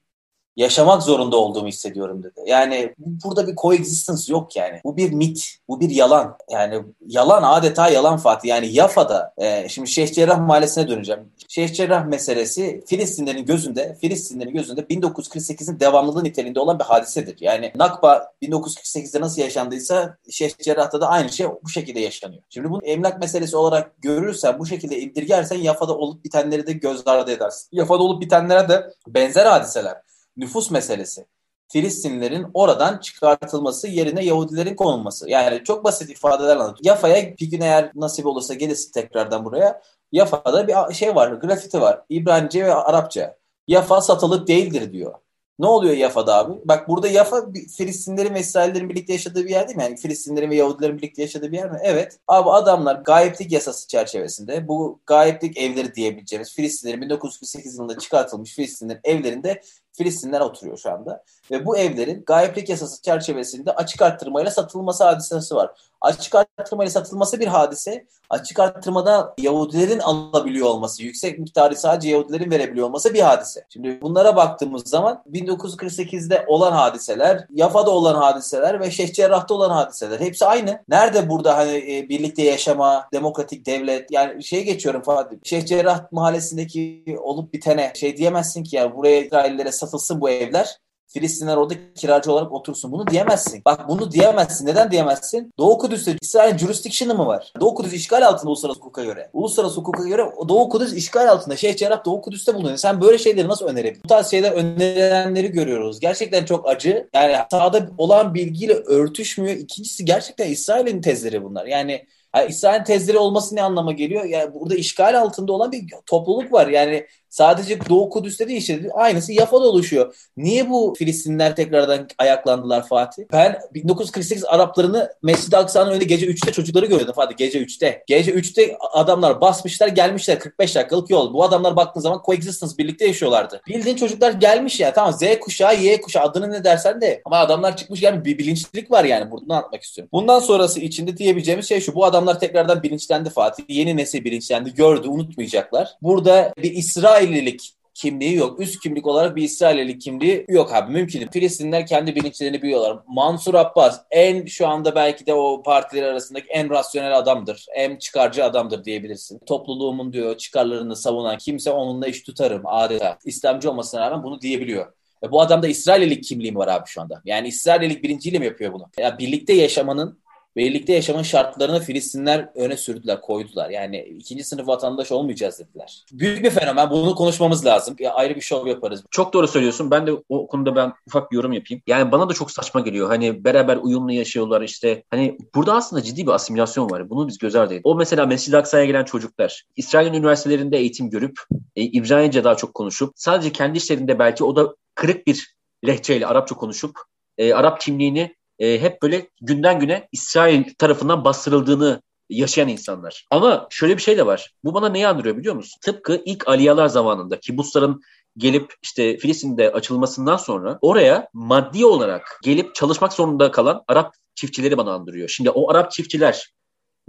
yaşamak 0.59 1.03
zorunda 1.03 1.37
olduğumu 1.37 1.67
hissediyorum 1.67 2.23
dedi. 2.23 2.41
Yani 2.45 2.93
burada 2.97 3.47
bir 3.47 3.55
coexistence 3.55 4.33
yok 4.33 4.55
yani. 4.55 4.81
Bu 4.83 4.97
bir 4.97 5.11
mit, 5.11 5.57
bu 5.67 5.79
bir 5.79 5.89
yalan. 5.89 6.37
Yani 6.49 6.83
yalan 7.07 7.43
adeta 7.43 7.89
yalan 7.89 8.17
Fatih. 8.17 8.49
Yani 8.49 8.73
Yafa'da, 8.73 9.33
e, 9.37 9.69
şimdi 9.69 9.87
Şeyh 9.87 10.13
Cerrah 10.13 10.39
Mahallesi'ne 10.39 10.87
döneceğim. 10.87 11.31
Şeyh 11.47 11.73
Cerrah 11.73 12.05
meselesi 12.05 12.83
Filistinlerin 12.87 13.45
gözünde, 13.45 13.97
Filistinlerin 14.01 14.53
gözünde 14.53 14.81
1948'in 14.81 15.79
devamlılığı 15.79 16.23
niteliğinde 16.23 16.59
olan 16.59 16.79
bir 16.79 16.83
hadisedir. 16.83 17.37
Yani 17.39 17.71
Nakba 17.75 18.31
1948'de 18.41 19.21
nasıl 19.21 19.41
yaşandıysa 19.41 20.17
Şeyh 20.31 20.51
Cerrah'ta 20.61 21.01
da 21.01 21.07
aynı 21.07 21.29
şey 21.29 21.47
bu 21.63 21.69
şekilde 21.69 21.99
yaşanıyor. 21.99 22.43
Şimdi 22.49 22.69
bunu 22.69 22.81
emlak 22.83 23.19
meselesi 23.19 23.57
olarak 23.57 24.01
görürsen, 24.01 24.59
bu 24.59 24.65
şekilde 24.65 24.99
indirgersen 24.99 25.57
Yafa'da 25.57 25.97
olup 25.97 26.25
bitenleri 26.25 26.67
de 26.67 26.73
göz 26.73 27.07
ardı 27.07 27.31
edersin. 27.31 27.67
Yafa'da 27.71 28.03
olup 28.03 28.21
bitenlere 28.21 28.69
de 28.69 28.93
benzer 29.07 29.45
hadiseler 29.45 30.09
nüfus 30.39 30.71
meselesi. 30.71 31.25
Filistinlilerin 31.71 32.47
oradan 32.53 32.97
çıkartılması 32.97 33.87
yerine 33.87 34.25
Yahudilerin 34.25 34.75
konulması. 34.75 35.29
Yani 35.29 35.63
çok 35.63 35.83
basit 35.83 36.09
ifadeler 36.09 36.55
anlatıyorum. 36.55 36.81
Yafa'ya 36.83 37.37
bir 37.37 37.51
gün 37.51 37.61
eğer 37.61 37.91
nasip 37.95 38.25
olursa 38.25 38.53
gelirsin 38.53 38.91
tekrardan 38.91 39.45
buraya. 39.45 39.81
Yafa'da 40.11 40.67
bir 40.67 40.93
şey 40.93 41.15
var, 41.15 41.31
grafiti 41.31 41.81
var. 41.81 42.01
İbranice 42.09 42.65
ve 42.65 42.73
Arapça. 42.73 43.37
Yafa 43.67 44.01
satılık 44.01 44.47
değildir 44.47 44.91
diyor. 44.91 45.13
Ne 45.59 45.67
oluyor 45.67 45.93
Yafa'da 45.95 46.35
abi? 46.35 46.53
Bak 46.65 46.89
burada 46.89 47.07
Yafa 47.07 47.45
Filistinlerin 47.77 48.33
ve 48.33 48.39
İsraillerin 48.39 48.89
birlikte 48.89 49.13
yaşadığı 49.13 49.45
bir 49.45 49.49
yer 49.49 49.67
değil 49.67 49.77
mi? 49.77 49.83
Yani 49.83 49.97
Filistinlerin 49.97 50.49
ve 50.49 50.55
Yahudilerin 50.55 50.97
birlikte 50.97 51.21
yaşadığı 51.21 51.51
bir 51.51 51.57
yer 51.57 51.71
mi? 51.71 51.79
Evet. 51.83 52.19
Abi 52.27 52.49
adamlar 52.49 52.95
gayiplik 52.95 53.51
yasası 53.51 53.87
çerçevesinde 53.87 54.67
bu 54.67 54.99
gayiplik 55.05 55.57
evleri 55.57 55.95
diyebileceğimiz 55.95 56.53
Filistinlerin 56.53 57.01
1948 57.01 57.75
yılında 57.75 57.97
çıkartılmış 57.97 58.55
Filistinlerin 58.55 59.01
evlerinde 59.03 59.61
Filistinler 59.99 60.41
oturuyor 60.41 60.77
şu 60.77 60.91
anda. 60.91 61.23
Ve 61.51 61.65
bu 61.65 61.77
evlerin 61.77 62.23
gayiplik 62.25 62.69
yasası 62.69 63.01
çerçevesinde 63.01 63.71
açık 63.71 64.01
arttırmayla 64.01 64.51
satılması 64.51 65.03
hadisesi 65.03 65.55
var. 65.55 65.71
Açık 66.01 66.35
arttırmayla 66.35 66.91
satılması 66.91 67.39
bir 67.39 67.47
hadise. 67.47 68.05
Açık 68.29 68.59
arttırmada 68.59 69.35
Yahudilerin 69.37 69.99
alabiliyor 69.99 70.67
olması, 70.67 71.03
yüksek 71.03 71.39
miktarı 71.39 71.75
sadece 71.75 72.09
Yahudilerin 72.09 72.51
verebiliyor 72.51 72.87
olması 72.87 73.13
bir 73.13 73.21
hadise. 73.21 73.65
Şimdi 73.69 74.01
bunlara 74.01 74.35
baktığımız 74.35 74.89
zaman 74.89 75.23
1948'de 75.31 76.45
olan 76.47 76.71
hadiseler, 76.71 77.47
Yafa'da 77.49 77.91
olan 77.91 78.15
hadiseler 78.15 78.79
ve 78.79 78.91
Şeyh 78.91 79.13
Cerrah'ta 79.13 79.53
olan 79.53 79.69
hadiseler. 79.69 80.19
Hepsi 80.19 80.45
aynı. 80.45 80.83
Nerede 80.89 81.29
burada 81.29 81.57
hani 81.57 81.77
e, 81.77 82.09
birlikte 82.09 82.43
yaşama, 82.43 83.07
demokratik 83.13 83.65
devlet 83.65 84.11
yani 84.11 84.43
şey 84.43 84.63
geçiyorum 84.63 85.01
Fatih. 85.01 85.37
Şeyh 85.43 85.65
Cerrah 85.65 86.11
mahallesindeki 86.11 87.17
olup 87.21 87.53
bitene 87.53 87.91
şey 87.95 88.17
diyemezsin 88.17 88.63
ki 88.63 88.75
ya 88.75 88.95
buraya 88.95 89.21
İsraillere 89.21 89.71
satılsın 89.71 90.21
bu 90.21 90.29
evler. 90.29 90.79
Filistinler 91.13 91.57
orada 91.57 91.73
kiracı 91.95 92.31
olarak 92.31 92.51
otursun. 92.51 92.91
Bunu 92.91 93.07
diyemezsin. 93.07 93.61
Bak 93.65 93.89
bunu 93.89 94.11
diyemezsin. 94.11 94.65
Neden 94.65 94.91
diyemezsin? 94.91 95.53
Doğu 95.57 95.77
Kudüs'te 95.77 96.15
İsrail 96.21 96.57
jurisdiction'ı 96.57 97.15
mı 97.15 97.25
var? 97.25 97.53
Doğu 97.59 97.75
Kudüs 97.75 97.93
işgal 97.93 98.27
altında 98.27 98.49
uluslararası 98.49 98.79
hukuka 98.79 99.03
göre. 99.03 99.29
Uluslararası 99.33 99.77
hukuka 99.81 100.07
göre 100.07 100.31
Doğu 100.49 100.69
Kudüs 100.69 100.93
işgal 100.93 101.27
altında. 101.27 101.55
Şeyh 101.55 101.77
Cerrah 101.77 102.05
Doğu 102.05 102.21
Kudüs'te 102.21 102.55
bulunuyor. 102.55 102.77
Sen 102.77 103.01
böyle 103.01 103.17
şeyleri 103.17 103.47
nasıl 103.47 103.65
önerebilirsin? 103.65 104.03
Bu 104.03 104.07
tarz 104.07 104.31
şeyler 104.31 104.51
önerilenleri 104.51 105.47
görüyoruz. 105.51 105.99
Gerçekten 105.99 106.45
çok 106.45 106.69
acı. 106.69 107.09
Yani 107.13 107.35
sahada 107.51 107.89
olan 107.97 108.33
bilgiyle 108.33 108.73
örtüşmüyor. 108.73 109.57
İkincisi 109.57 110.05
gerçekten 110.05 110.51
İsrail'in 110.51 111.01
tezleri 111.01 111.43
bunlar. 111.43 111.65
Yani 111.65 112.05
yani 112.35 112.49
İsrail 112.49 112.83
tezleri 112.83 113.17
olması 113.17 113.55
ne 113.55 113.61
anlama 113.61 113.91
geliyor? 113.91 114.25
Yani 114.25 114.53
burada 114.53 114.75
işgal 114.75 115.21
altında 115.21 115.53
olan 115.53 115.71
bir 115.71 115.83
topluluk 116.05 116.53
var. 116.53 116.67
Yani 116.67 117.07
sadece 117.29 117.79
Doğu 117.89 118.09
Kudüs'te 118.09 118.47
değil 118.47 118.59
işte 118.59 118.89
aynısı 118.93 119.33
Yafa'da 119.33 119.63
oluşuyor. 119.63 120.15
Niye 120.37 120.69
bu 120.69 120.93
Filistinler 120.97 121.55
tekrardan 121.55 122.07
ayaklandılar 122.17 122.87
Fatih? 122.87 123.23
Ben 123.31 123.59
1948 123.73 124.45
Araplarını 124.45 125.13
Mescid-i 125.23 125.57
Aksa'nın 125.57 125.91
önünde 125.91 126.05
gece 126.05 126.25
3'te 126.25 126.51
çocukları 126.51 126.85
gördüm 126.85 127.13
Fatih 127.15 127.37
gece 127.37 127.61
3'te. 127.61 128.03
Gece 128.07 128.31
3'te 128.31 128.77
adamlar 128.91 129.41
basmışlar 129.41 129.87
gelmişler 129.87 130.39
45 130.39 130.75
dakikalık 130.75 131.09
yol. 131.09 131.33
Bu 131.33 131.43
adamlar 131.43 131.75
baktığın 131.75 132.01
zaman 132.01 132.21
coexistence 132.25 132.77
birlikte 132.77 133.07
yaşıyorlardı. 133.07 133.61
Bildiğin 133.67 133.95
çocuklar 133.95 134.31
gelmiş 134.31 134.79
ya 134.79 134.93
tamam 134.93 135.13
Z 135.13 135.39
kuşağı 135.41 135.81
Y 135.81 136.01
kuşağı 136.01 136.23
adını 136.23 136.51
ne 136.51 136.63
dersen 136.63 137.01
de 137.01 137.21
ama 137.25 137.37
adamlar 137.37 137.77
çıkmış 137.77 138.01
yani 138.01 138.25
bir 138.25 138.37
bilinçlilik 138.37 138.91
var 138.91 139.03
yani 139.03 139.31
bunu 139.31 139.53
anlatmak 139.53 139.83
istiyorum. 139.83 140.09
Bundan 140.13 140.39
sonrası 140.39 140.79
içinde 140.79 141.17
diyebileceğimiz 141.17 141.69
şey 141.69 141.81
şu 141.81 141.95
bu 141.95 142.05
adamlar 142.05 142.39
tekrardan 142.39 142.83
bilinçlendi 142.83 143.29
Fatih. 143.29 143.63
Yeni 143.67 143.97
nesil 143.97 144.23
bilinçlendi 144.23 144.73
gördü 144.73 145.07
unutmayacaklar. 145.07 145.97
Burada 146.01 146.53
bir 146.57 146.71
İsrail 146.71 147.18
İsraillilik 147.19 147.73
kimliği 147.93 148.35
yok. 148.35 148.59
Üst 148.59 148.79
kimlik 148.79 149.07
olarak 149.07 149.35
bir 149.35 149.43
İsraillilik 149.43 150.01
kimliği 150.01 150.45
yok 150.49 150.73
abi. 150.73 150.93
Mümkün 150.93 151.19
değil. 151.19 151.31
Filistinler 151.31 151.87
kendi 151.87 152.15
bilinçlerini 152.15 152.61
biliyorlar. 152.61 152.97
Mansur 153.07 153.53
Abbas 153.53 154.01
en 154.11 154.45
şu 154.45 154.67
anda 154.67 154.95
belki 154.95 155.25
de 155.25 155.33
o 155.33 155.63
partiler 155.63 156.03
arasındaki 156.03 156.47
en 156.49 156.69
rasyonel 156.69 157.17
adamdır. 157.17 157.65
En 157.75 157.95
çıkarcı 157.95 158.45
adamdır 158.45 158.85
diyebilirsin. 158.85 159.39
Topluluğumun 159.45 160.13
diyor 160.13 160.37
çıkarlarını 160.37 160.95
savunan 160.95 161.37
kimse 161.37 161.71
onunla 161.71 162.07
iş 162.07 162.23
tutarım 162.23 162.61
adeta. 162.65 163.17
İslamcı 163.25 163.71
olmasına 163.71 164.01
rağmen 164.01 164.23
bunu 164.23 164.41
diyebiliyor. 164.41 164.93
Ve 165.23 165.31
bu 165.31 165.41
adamda 165.41 165.67
İsraillilik 165.67 166.23
kimliği 166.23 166.55
var 166.55 166.67
abi 166.67 166.83
şu 166.87 167.01
anda? 167.01 167.21
Yani 167.25 167.47
İsraillilik 167.47 168.03
birinciyle 168.03 168.39
mi 168.39 168.45
yapıyor 168.45 168.73
bunu? 168.73 168.89
Ya 168.97 169.17
birlikte 169.17 169.53
yaşamanın 169.53 170.19
birlikte 170.59 170.93
yaşamın 170.93 171.23
şartlarını 171.23 171.79
Filistinler 171.79 172.49
öne 172.55 172.77
sürdüler, 172.77 173.21
koydular. 173.21 173.69
Yani 173.69 173.99
ikinci 174.19 174.43
sınıf 174.43 174.67
vatandaş 174.67 175.11
olmayacağız 175.11 175.59
dediler. 175.59 176.05
Büyük 176.11 176.43
bir 176.43 176.49
fenomen. 176.49 176.89
Bunu 176.89 177.15
konuşmamız 177.15 177.65
lazım. 177.65 177.95
Ya 177.99 178.13
ayrı 178.13 178.35
bir 178.35 178.41
şov 178.41 178.67
yaparız. 178.67 179.03
Çok 179.11 179.33
doğru 179.33 179.47
söylüyorsun. 179.47 179.91
Ben 179.91 180.07
de 180.07 180.11
o 180.29 180.47
konuda 180.47 180.75
ben 180.75 180.93
ufak 181.07 181.31
bir 181.31 181.35
yorum 181.35 181.53
yapayım. 181.53 181.83
Yani 181.87 182.11
bana 182.11 182.29
da 182.29 182.33
çok 182.33 182.51
saçma 182.51 182.81
geliyor. 182.81 183.07
Hani 183.07 183.43
beraber 183.43 183.77
uyumlu 183.77 184.11
yaşıyorlar 184.11 184.61
işte. 184.61 185.03
Hani 185.09 185.37
burada 185.55 185.73
aslında 185.73 186.03
ciddi 186.03 186.27
bir 186.27 186.31
asimilasyon 186.31 186.89
var. 186.89 187.09
Bunu 187.09 187.27
biz 187.27 187.37
göz 187.37 187.55
ardı 187.55 187.73
edelim. 187.73 187.81
O 187.85 187.95
mesela 187.95 188.25
Mescid-i 188.25 188.57
Aksa'ya 188.57 188.85
gelen 188.85 189.03
çocuklar 189.03 189.63
İsrail 189.75 190.13
üniversitelerinde 190.13 190.77
eğitim 190.77 191.09
görüp 191.09 191.39
e, 191.75 191.81
İbranice 191.81 192.43
daha 192.43 192.55
çok 192.55 192.73
konuşup 192.73 193.13
sadece 193.15 193.51
kendi 193.51 193.77
işlerinde 193.77 194.19
belki 194.19 194.43
o 194.43 194.55
da 194.55 194.75
kırık 194.95 195.27
bir 195.27 195.55
lehçeyle 195.87 196.27
Arapça 196.27 196.55
konuşup 196.55 196.99
e, 197.37 197.53
Arap 197.53 197.81
kimliğini 197.81 198.35
e, 198.59 198.81
hep 198.81 199.01
böyle 199.01 199.29
günden 199.41 199.79
güne 199.79 200.07
İsrail 200.11 200.63
tarafından 200.77 201.25
bastırıldığını 201.25 202.01
yaşayan 202.29 202.67
insanlar. 202.67 203.25
Ama 203.31 203.67
şöyle 203.69 203.97
bir 203.97 204.01
şey 204.01 204.17
de 204.17 204.25
var. 204.25 204.53
Bu 204.63 204.73
bana 204.73 204.89
neyi 204.89 205.07
andırıyor 205.07 205.37
biliyor 205.37 205.55
musun? 205.55 205.79
Tıpkı 205.81 206.21
ilk 206.25 206.47
Aliyalar 206.47 206.87
zamanında 206.87 207.39
kibutsların 207.39 208.01
gelip 208.37 208.73
işte 208.81 209.17
Filistin'de 209.17 209.71
açılmasından 209.71 210.37
sonra 210.37 210.79
oraya 210.81 211.29
maddi 211.33 211.85
olarak 211.85 212.39
gelip 212.43 212.75
çalışmak 212.75 213.13
zorunda 213.13 213.51
kalan 213.51 213.83
Arap 213.87 214.13
çiftçileri 214.35 214.77
bana 214.77 214.93
andırıyor. 214.93 215.29
Şimdi 215.29 215.49
o 215.49 215.71
Arap 215.71 215.91
çiftçiler 215.91 216.53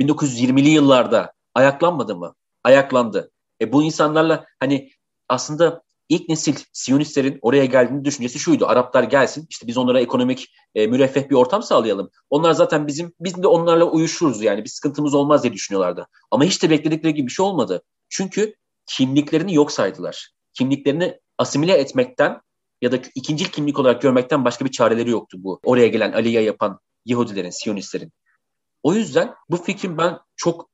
1920'li 0.01 0.69
yıllarda 0.69 1.33
ayaklanmadı 1.55 2.17
mı? 2.17 2.35
Ayaklandı. 2.65 3.31
E 3.61 3.73
bu 3.73 3.83
insanlarla 3.83 4.45
hani 4.61 4.91
aslında 5.29 5.83
ilk 6.11 6.29
nesil 6.29 6.55
Siyonistlerin 6.73 7.39
oraya 7.43 7.65
geldiğini 7.65 8.05
düşüncesi 8.05 8.39
şuydu. 8.39 8.67
Araplar 8.67 9.03
gelsin 9.03 9.47
işte 9.51 9.67
biz 9.67 9.77
onlara 9.77 10.01
ekonomik 10.01 10.53
e, 10.75 10.87
müreffeh 10.87 11.31
bir 11.31 11.35
ortam 11.35 11.63
sağlayalım. 11.63 12.11
Onlar 12.31 12.53
zaten 12.53 12.87
bizim 12.87 13.13
biz 13.21 13.43
de 13.43 13.47
onlarla 13.47 13.85
uyuşuruz 13.85 14.43
yani 14.43 14.65
bir 14.65 14.69
sıkıntımız 14.69 15.15
olmaz 15.15 15.43
diye 15.43 15.53
düşünüyorlardı. 15.53 16.07
Ama 16.31 16.45
hiç 16.45 16.63
de 16.63 16.71
bekledikleri 16.71 17.15
gibi 17.15 17.27
bir 17.27 17.33
şey 17.33 17.47
olmadı. 17.47 17.83
Çünkü 18.09 18.55
kimliklerini 18.87 19.55
yok 19.55 19.73
saydılar. 19.73 20.31
Kimliklerini 20.55 21.21
asimile 21.39 21.73
etmekten 21.73 22.41
ya 22.83 22.93
da 22.93 22.99
ikinci 23.15 23.51
kimlik 23.51 23.79
olarak 23.79 24.03
görmekten 24.03 24.45
başka 24.45 24.65
bir 24.65 24.71
çareleri 24.71 25.11
yoktu 25.11 25.39
bu. 25.41 25.61
Oraya 25.65 25.89
gelen 25.89 26.13
Aliye 26.13 26.43
yapan 26.43 26.81
Yahudilerin, 27.05 27.51
Siyonistlerin. 27.51 28.13
O 28.83 28.95
yüzden 28.95 29.35
bu 29.51 29.57
fikrin 29.57 29.99
ben 29.99 30.19
çok 30.37 30.71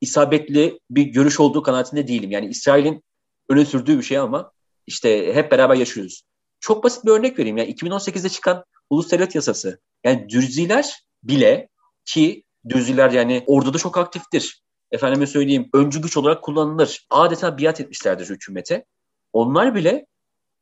isabetli 0.00 0.80
bir 0.90 1.04
görüş 1.04 1.40
olduğu 1.40 1.62
kanaatinde 1.62 2.08
değilim. 2.08 2.30
Yani 2.30 2.46
İsrail'in 2.46 3.02
öne 3.48 3.64
sürdüğü 3.64 3.98
bir 3.98 4.02
şey 4.02 4.18
ama 4.18 4.52
işte 4.86 5.34
hep 5.34 5.52
beraber 5.52 5.74
yaşıyoruz. 5.74 6.22
Çok 6.60 6.84
basit 6.84 7.04
bir 7.04 7.10
örnek 7.10 7.38
vereyim. 7.38 7.56
Yani 7.56 7.74
2018'de 7.74 8.28
çıkan 8.28 8.64
Ulus 8.90 9.10
Devlet 9.10 9.34
Yasası. 9.34 9.80
Yani 10.04 10.28
dürziler 10.28 11.04
bile 11.22 11.68
ki 12.04 12.44
dürziler 12.68 13.10
yani 13.10 13.44
orduda 13.46 13.78
çok 13.78 13.98
aktiftir. 13.98 14.62
Efendime 14.90 15.26
söyleyeyim 15.26 15.68
öncü 15.74 16.02
güç 16.02 16.16
olarak 16.16 16.42
kullanılır. 16.42 17.06
Adeta 17.10 17.58
biat 17.58 17.80
etmişlerdir 17.80 18.28
hükümete. 18.28 18.84
Onlar 19.32 19.74
bile 19.74 20.06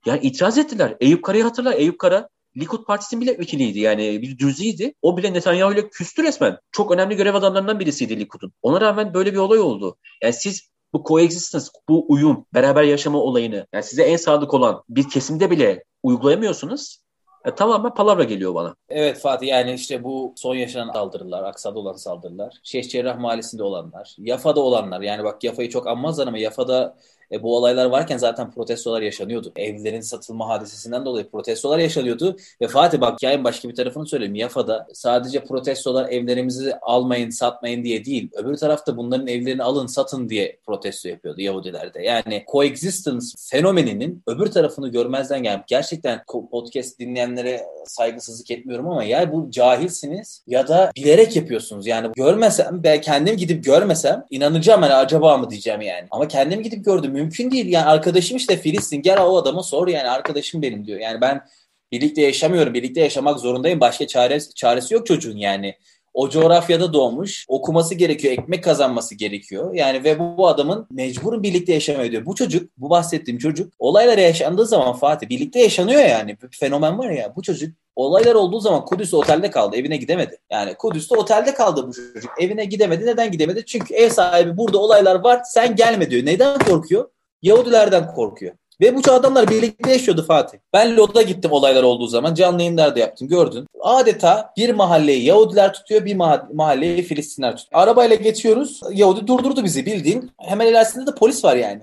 yani 0.06 0.20
itiraz 0.22 0.58
ettiler. 0.58 0.96
Eyüp 1.00 1.24
Kara'yı 1.24 1.44
hatırla. 1.44 1.74
Eyüp 1.74 1.98
Kara 1.98 2.28
Likud 2.56 2.84
Partisi'nin 2.84 3.18
milletvekiliydi. 3.20 3.78
Yani 3.78 4.22
bir 4.22 4.38
düziydi. 4.38 4.94
O 5.02 5.16
bile 5.16 5.32
Netanyahu 5.32 5.72
ile 5.72 5.88
küstü 5.88 6.22
resmen. 6.22 6.58
Çok 6.72 6.90
önemli 6.90 7.16
görev 7.16 7.34
adamlarından 7.34 7.80
birisiydi 7.80 8.20
Likud'un. 8.20 8.52
Ona 8.62 8.80
rağmen 8.80 9.14
böyle 9.14 9.32
bir 9.32 9.38
olay 9.38 9.58
oldu. 9.58 9.96
Yani 10.22 10.32
siz 10.32 10.70
bu 10.94 11.04
coexistence, 11.04 11.66
bu 11.88 12.06
uyum, 12.08 12.46
beraber 12.54 12.82
yaşama 12.82 13.18
olayını 13.18 13.66
yani 13.72 13.84
size 13.84 14.02
en 14.02 14.16
sadık 14.16 14.54
olan 14.54 14.82
bir 14.88 15.08
kesimde 15.08 15.50
bile 15.50 15.84
uygulayamıyorsunuz. 16.02 16.98
E, 17.44 17.54
tamamen 17.54 17.94
palavra 17.94 18.24
geliyor 18.24 18.54
bana. 18.54 18.74
Evet 18.88 19.18
Fatih 19.18 19.48
yani 19.48 19.72
işte 19.72 20.04
bu 20.04 20.32
son 20.36 20.54
yaşanan 20.54 20.92
saldırılar, 20.92 21.42
Aksa'da 21.42 21.78
olan 21.78 21.92
saldırılar, 21.92 22.60
Şeyh 22.62 22.88
Cerrah 22.88 23.18
Mahallesi'nde 23.18 23.62
olanlar, 23.62 24.16
Yafa'da 24.18 24.60
olanlar 24.60 25.00
yani 25.00 25.24
bak 25.24 25.44
Yafa'yı 25.44 25.70
çok 25.70 25.86
anmazlar 25.86 26.26
ama 26.26 26.38
Yafa'da 26.38 26.96
e, 27.32 27.42
bu 27.42 27.56
olaylar 27.56 27.86
varken 27.86 28.18
zaten 28.18 28.50
protestolar 28.50 29.02
yaşanıyordu. 29.02 29.52
Evlerin 29.56 30.00
satılma 30.00 30.48
hadisesinden 30.48 31.04
dolayı 31.04 31.30
protestolar 31.30 31.78
yaşanıyordu. 31.78 32.36
Ve 32.60 32.68
Fatih 32.68 33.00
bak 33.00 33.18
hikayenin 33.18 33.44
başka 33.44 33.68
bir 33.68 33.74
tarafını 33.74 34.06
söyleyeyim. 34.06 34.34
Yafa'da 34.34 34.86
sadece 34.92 35.44
protestolar 35.44 36.08
evlerimizi 36.08 36.74
almayın, 36.82 37.30
satmayın 37.30 37.84
diye 37.84 38.04
değil. 38.04 38.30
Öbür 38.34 38.56
tarafta 38.56 38.96
bunların 38.96 39.26
evlerini 39.26 39.62
alın, 39.62 39.86
satın 39.86 40.28
diye 40.28 40.58
protesto 40.66 41.08
yapıyordu 41.08 41.40
Yahudilerde. 41.40 42.02
Yani 42.02 42.44
coexistence 42.52 43.26
fenomeninin 43.38 44.22
öbür 44.26 44.46
tarafını 44.46 44.88
görmezden 44.88 45.42
gelip 45.42 45.66
gerçekten 45.66 46.22
podcast 46.50 46.98
dinleyenlere 46.98 47.62
saygısızlık 47.86 48.50
etmiyorum 48.50 48.88
ama 48.88 49.04
ya 49.04 49.32
bu 49.32 49.50
cahilsiniz 49.50 50.42
ya 50.46 50.68
da 50.68 50.92
bilerek 50.96 51.36
yapıyorsunuz. 51.36 51.86
Yani 51.86 52.08
görmesem, 52.16 52.80
ben 52.82 53.00
kendim 53.00 53.36
gidip 53.36 53.64
görmesem 53.64 54.24
inanacağım 54.30 54.82
hani 54.82 54.94
acaba 54.94 55.36
mı 55.36 55.50
diyeceğim 55.50 55.80
yani. 55.80 56.06
Ama 56.10 56.28
kendim 56.28 56.62
gidip 56.62 56.84
gördüm 56.84 57.13
mümkün 57.14 57.50
değil. 57.50 57.66
Yani 57.66 57.86
arkadaşım 57.86 58.36
işte 58.36 58.56
Filistin 58.56 59.02
gel 59.02 59.20
o 59.20 59.36
adama 59.36 59.62
sor 59.62 59.88
yani 59.88 60.08
arkadaşım 60.08 60.62
benim 60.62 60.86
diyor. 60.86 61.00
Yani 61.00 61.20
ben 61.20 61.46
birlikte 61.92 62.22
yaşamıyorum. 62.22 62.74
Birlikte 62.74 63.00
yaşamak 63.00 63.40
zorundayım. 63.40 63.80
Başka 63.80 64.06
çaresi, 64.06 64.54
çaresi 64.54 64.94
yok 64.94 65.06
çocuğun 65.06 65.36
yani. 65.36 65.74
O 66.14 66.28
coğrafyada 66.28 66.92
doğmuş, 66.92 67.44
okuması 67.48 67.94
gerekiyor, 67.94 68.32
ekmek 68.32 68.64
kazanması 68.64 69.14
gerekiyor. 69.14 69.74
Yani 69.74 70.04
ve 70.04 70.18
bu, 70.18 70.48
adamın 70.48 70.86
mecbur 70.90 71.42
birlikte 71.42 71.72
yaşamaya 71.72 72.12
diyor. 72.12 72.26
Bu 72.26 72.34
çocuk, 72.34 72.70
bu 72.76 72.90
bahsettiğim 72.90 73.38
çocuk 73.38 73.72
olaylar 73.78 74.18
yaşandığı 74.18 74.66
zaman 74.66 74.92
Fatih 74.92 75.28
birlikte 75.28 75.60
yaşanıyor 75.60 76.00
yani. 76.00 76.36
Bir 76.42 76.56
fenomen 76.58 76.98
var 76.98 77.10
ya 77.10 77.36
bu 77.36 77.42
çocuk 77.42 77.74
Olaylar 77.96 78.34
olduğu 78.34 78.60
zaman 78.60 78.84
Kudüs'te 78.84 79.16
otelde 79.16 79.50
kaldı. 79.50 79.76
Evine 79.76 79.96
gidemedi. 79.96 80.38
Yani 80.50 80.74
Kudüs'te 80.74 81.16
otelde 81.16 81.54
kaldı 81.54 81.88
bu 81.88 81.92
çocuk. 81.92 82.30
Evine 82.40 82.64
gidemedi. 82.64 83.06
Neden 83.06 83.30
gidemedi? 83.30 83.64
Çünkü 83.66 83.94
ev 83.94 84.10
sahibi 84.10 84.56
burada 84.56 84.78
olaylar 84.78 85.14
var. 85.14 85.40
Sen 85.44 85.76
gelme 85.76 86.10
diyor. 86.10 86.26
Neden 86.26 86.58
korkuyor? 86.58 87.10
Yahudilerden 87.42 88.14
korkuyor. 88.14 88.54
Ve 88.84 88.96
bu 88.96 89.12
adamlar 89.12 89.48
birlikte 89.48 89.90
yaşıyordu 89.92 90.24
Fatih. 90.26 90.58
Ben 90.72 90.96
Lod'a 90.96 91.22
gittim 91.22 91.52
olaylar 91.52 91.82
olduğu 91.82 92.06
zaman. 92.06 92.34
Canlı 92.34 92.62
yayınlar 92.62 92.96
yaptım 92.96 93.28
gördün. 93.28 93.66
Adeta 93.80 94.52
bir 94.56 94.74
mahalleyi 94.74 95.24
Yahudiler 95.24 95.72
tutuyor 95.72 96.04
bir 96.04 96.16
mahalleyi 96.52 97.02
Filistinler 97.02 97.56
tutuyor. 97.56 97.82
Arabayla 97.82 98.16
geçiyoruz. 98.16 98.80
Yahudi 98.92 99.26
durdurdu 99.26 99.64
bizi 99.64 99.86
bildiğin. 99.86 100.30
Hemen 100.38 100.66
ilerisinde 100.66 101.06
de 101.06 101.14
polis 101.14 101.44
var 101.44 101.56
yani 101.56 101.82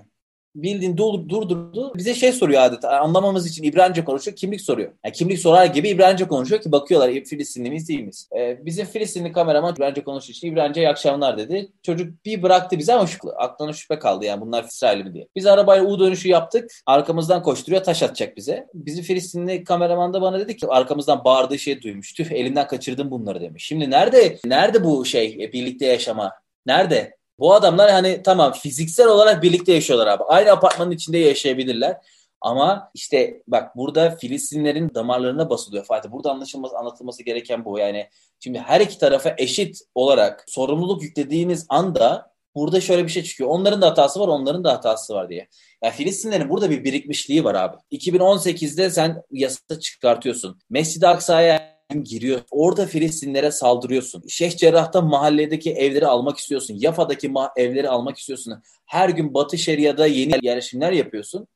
bildiğin 0.56 0.98
durdurdu. 0.98 1.94
Bize 1.96 2.14
şey 2.14 2.32
soruyor 2.32 2.62
adeta 2.62 3.00
anlamamız 3.00 3.48
için 3.48 3.64
İbranice 3.64 4.04
konuşuyor. 4.04 4.38
Kimlik 4.38 4.62
soruyor. 4.62 4.92
Yani 5.06 5.14
kimlik 5.14 5.40
sorar 5.40 5.66
gibi 5.66 5.90
İbranice 5.90 6.28
konuşuyor 6.28 6.62
ki 6.62 6.72
bakıyorlar 6.72 7.12
Filistinli 7.12 7.70
miyiz 7.70 7.90
değil 7.90 8.00
miyiz? 8.00 8.30
Ee, 8.38 8.66
bizim 8.66 8.86
Filistinli 8.86 9.32
kameraman 9.32 9.76
İbranice 9.76 10.04
konuştuğu 10.04 10.32
için 10.32 10.52
İbranice 10.52 10.82
iyi 10.82 10.90
akşamlar 10.90 11.38
dedi. 11.38 11.72
Çocuk 11.84 12.26
bir 12.26 12.44
bıraktı 12.44 12.78
bize 12.78 12.94
ama 12.94 13.08
şüphe, 13.08 13.30
aklına 13.30 13.74
şüphe 13.74 14.00
kaldı 14.00 14.26
yani 14.26 14.42
bunlar 14.42 14.64
İsrailli 14.64 15.04
mi 15.04 15.14
diye. 15.14 15.28
Biz 15.36 15.46
arabayla 15.46 15.86
U 15.86 16.00
dönüşü 16.00 16.30
yaptık. 16.30 16.72
Arkamızdan 16.86 17.44
koşturuyor 17.44 17.84
taş 17.84 18.04
atacak 18.04 18.38
bize. 18.38 18.68
Bizim 18.74 19.04
Filistinli 19.04 19.64
kameraman 19.64 20.14
da 20.14 20.22
bana 20.22 20.40
dedi 20.40 20.58
ki 20.58 20.68
arkamızdan 20.68 21.24
bağırdığı 21.24 21.60
şey 21.60 21.82
duymuş. 21.82 22.14
Tüh 22.14 22.32
elimden 22.32 22.68
kaçırdım 22.68 23.12
bunları 23.12 23.42
demiş. 23.42 23.66
Şimdi 23.66 23.90
nerede 23.90 24.40
nerede 24.46 24.84
bu 24.84 25.06
şey 25.06 25.50
birlikte 25.54 25.86
yaşama? 25.86 26.32
Nerede? 26.66 27.21
Bu 27.42 27.54
adamlar 27.54 27.92
hani 27.92 28.24
tamam 28.24 28.54
fiziksel 28.54 29.08
olarak 29.08 29.44
birlikte 29.44 29.74
yaşıyorlar 29.74 30.08
abi. 30.08 30.24
Aynı 30.24 30.52
apartmanın 30.52 30.92
içinde 30.92 31.18
yaşayabilirler. 31.18 31.98
Ama 32.42 32.92
işte 32.94 33.42
bak 33.48 33.78
burada 33.78 34.12
Filistinlerin 34.12 34.96
damarlarına 34.96 35.50
basılıyor 35.50 35.86
Fatih. 35.86 36.12
Burada 36.12 36.32
anlaşılması, 36.32 36.78
anlatılması 36.78 37.24
gereken 37.24 37.66
bu. 37.66 37.80
Yani 37.80 38.10
şimdi 38.40 38.60
her 38.60 38.82
iki 38.82 38.98
tarafa 38.98 39.36
eşit 39.38 39.82
olarak 39.96 40.44
sorumluluk 40.48 41.04
yüklediğiniz 41.04 41.66
anda 41.70 42.32
burada 42.56 42.82
şöyle 42.82 43.04
bir 43.04 43.12
şey 43.12 43.24
çıkıyor. 43.24 43.50
Onların 43.50 43.82
da 43.82 43.90
hatası 43.90 44.20
var, 44.20 44.28
onların 44.28 44.64
da 44.64 44.74
hatası 44.74 45.14
var 45.14 45.30
diye. 45.30 45.48
Yani 45.84 45.94
Filistinlerin 45.94 46.50
burada 46.50 46.70
bir 46.70 46.84
birikmişliği 46.84 47.44
var 47.44 47.56
abi. 47.56 47.78
2018'de 47.92 48.90
sen 48.90 49.24
yasa 49.32 49.80
çıkartıyorsun. 49.80 50.60
Mescid-i 50.70 51.08
Aksa'ya 51.08 51.71
giriyor. 51.94 52.42
Orada 52.52 52.86
Filistinlere 52.86 53.52
saldırıyorsun. 53.52 54.24
Şeyh 54.28 54.58
Cerrah'ta 54.58 55.02
mahalledeki 55.02 55.72
evleri 55.74 56.08
almak 56.08 56.38
istiyorsun. 56.38 56.76
Yafa'daki 56.80 57.34
evleri 57.56 57.90
almak 57.90 58.18
istiyorsun. 58.18 58.64
Her 58.86 59.10
gün 59.10 59.34
Batı 59.34 59.58
Şeria'da 59.58 60.06
yeni 60.06 60.34
yerleşimler 60.42 60.92
yapıyorsun. 60.92 61.48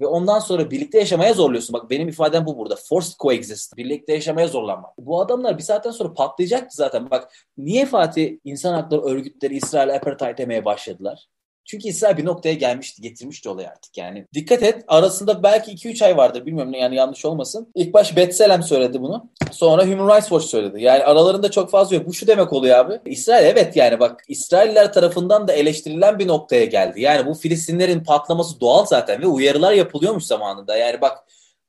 Ve 0.00 0.06
ondan 0.06 0.38
sonra 0.38 0.70
birlikte 0.70 0.98
yaşamaya 0.98 1.34
zorluyorsun. 1.34 1.72
Bak 1.72 1.90
benim 1.90 2.08
ifadem 2.08 2.46
bu 2.46 2.58
burada. 2.58 2.76
Forced 2.76 3.12
coexist. 3.18 3.76
Birlikte 3.76 4.12
yaşamaya 4.12 4.48
zorlanma. 4.48 4.92
Bu 4.98 5.20
adamlar 5.20 5.58
bir 5.58 5.62
saatten 5.62 5.90
sonra 5.90 6.14
patlayacaktı 6.14 6.76
zaten. 6.76 7.10
Bak 7.10 7.32
niye 7.56 7.86
Fatih 7.86 8.38
insan 8.44 8.74
hakları 8.74 9.02
örgütleri 9.02 9.56
İsrail 9.56 9.94
apartheid 9.94 10.38
demeye 10.38 10.64
başladılar? 10.64 11.28
Çünkü 11.64 11.88
İsrail 11.88 12.16
bir 12.16 12.24
noktaya 12.24 12.54
gelmişti, 12.54 13.02
getirmişti 13.02 13.48
olayı 13.48 13.68
artık 13.68 13.98
yani. 13.98 14.26
Dikkat 14.34 14.62
et 14.62 14.84
arasında 14.88 15.42
belki 15.42 15.70
2-3 15.70 16.04
ay 16.04 16.16
vardır 16.16 16.46
bilmiyorum 16.46 16.74
yani 16.74 16.96
yanlış 16.96 17.24
olmasın. 17.24 17.68
İlk 17.74 17.94
baş 17.94 18.16
Betselem 18.16 18.62
söyledi 18.62 19.02
bunu. 19.02 19.30
Sonra 19.50 19.86
Human 19.86 20.08
Rights 20.08 20.28
Watch 20.28 20.46
söyledi. 20.46 20.82
Yani 20.82 21.04
aralarında 21.04 21.50
çok 21.50 21.70
fazla 21.70 21.96
yok. 21.96 22.06
Bu 22.06 22.14
şu 22.14 22.26
demek 22.26 22.52
oluyor 22.52 22.78
abi. 22.78 23.00
İsrail 23.06 23.46
evet 23.46 23.76
yani 23.76 24.00
bak 24.00 24.24
İsrailler 24.28 24.92
tarafından 24.92 25.48
da 25.48 25.52
eleştirilen 25.52 26.18
bir 26.18 26.28
noktaya 26.28 26.64
geldi. 26.64 27.00
Yani 27.00 27.26
bu 27.26 27.34
Filistinlerin 27.34 28.04
patlaması 28.04 28.60
doğal 28.60 28.86
zaten 28.86 29.22
ve 29.22 29.26
uyarılar 29.26 29.72
yapılıyormuş 29.72 30.24
zamanında. 30.24 30.76
Yani 30.76 31.00
bak 31.00 31.18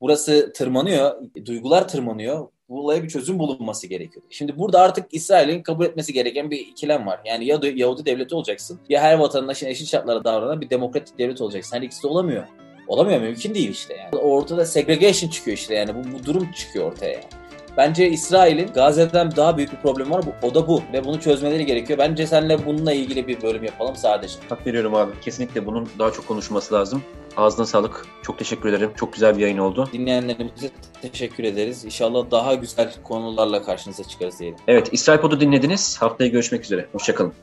burası 0.01 0.53
tırmanıyor, 0.53 1.21
duygular 1.45 1.87
tırmanıyor 1.87 2.47
olaya 2.79 3.03
bir 3.03 3.09
çözüm 3.09 3.39
bulunması 3.39 3.87
gerekiyor. 3.87 4.25
Şimdi 4.29 4.57
burada 4.57 4.81
artık 4.81 5.05
İsrail'in 5.11 5.63
kabul 5.63 5.85
etmesi 5.85 6.13
gereken 6.13 6.51
bir 6.51 6.59
ikilem 6.59 7.07
var. 7.07 7.19
Yani 7.25 7.45
ya 7.45 7.59
Yahudi 7.75 8.05
devleti 8.05 8.35
olacaksın 8.35 8.79
ya 8.89 9.01
her 9.01 9.13
vatandaşın 9.17 9.67
eşit 9.67 9.87
şartlara 9.87 10.23
davranan 10.23 10.61
bir 10.61 10.69
demokratik 10.69 11.17
devlet 11.17 11.41
olacaksın. 11.41 11.77
Her 11.77 11.81
ikisi 11.81 12.03
de 12.03 12.07
olamıyor. 12.07 12.43
Olamıyor 12.87 13.21
mümkün 13.21 13.55
değil 13.55 13.69
işte 13.69 13.95
yani. 13.95 14.15
Ortada 14.15 14.65
segregation 14.65 15.29
çıkıyor 15.29 15.57
işte 15.57 15.75
yani 15.75 15.95
bu, 15.95 16.19
bu 16.19 16.25
durum 16.25 16.51
çıkıyor 16.51 16.91
ortaya 16.91 17.11
yani. 17.11 17.23
Bence 17.77 18.09
İsrail'in 18.09 18.67
Gazze'den 18.67 19.35
daha 19.35 19.57
büyük 19.57 19.71
bir 19.71 19.77
problem 19.77 20.11
var. 20.11 20.23
O 20.41 20.55
da 20.55 20.67
bu. 20.67 20.81
Ve 20.93 21.05
bunu 21.05 21.21
çözmeleri 21.21 21.65
gerekiyor. 21.65 21.99
Bence 21.99 22.27
seninle 22.27 22.65
bununla 22.65 22.93
ilgili 22.93 23.27
bir 23.27 23.41
bölüm 23.41 23.63
yapalım 23.63 23.95
sadece. 23.95 24.33
Hak 24.49 24.67
veriyorum 24.67 24.95
abi. 24.95 25.11
Kesinlikle 25.21 25.65
bunun 25.65 25.89
daha 25.99 26.11
çok 26.11 26.27
konuşması 26.27 26.73
lazım. 26.73 27.03
Ağzına 27.37 27.65
sağlık. 27.65 28.05
Çok 28.21 28.39
teşekkür 28.39 28.69
ederim. 28.69 28.91
Çok 28.95 29.13
güzel 29.13 29.37
bir 29.37 29.41
yayın 29.41 29.57
oldu. 29.57 29.89
Dinleyenlerimize 29.93 30.69
teşekkür 31.01 31.43
ederiz. 31.43 31.85
İnşallah 31.85 32.31
daha 32.31 32.53
güzel 32.53 32.93
konularla 33.03 33.63
karşınıza 33.63 34.03
çıkarız 34.03 34.39
diyelim. 34.39 34.57
Evet, 34.67 34.89
İsrail 34.91 35.19
Pod'u 35.19 35.39
dinlediniz. 35.39 35.97
Haftaya 36.01 36.29
görüşmek 36.29 36.63
üzere. 36.63 36.87
Hoşçakalın. 36.91 37.33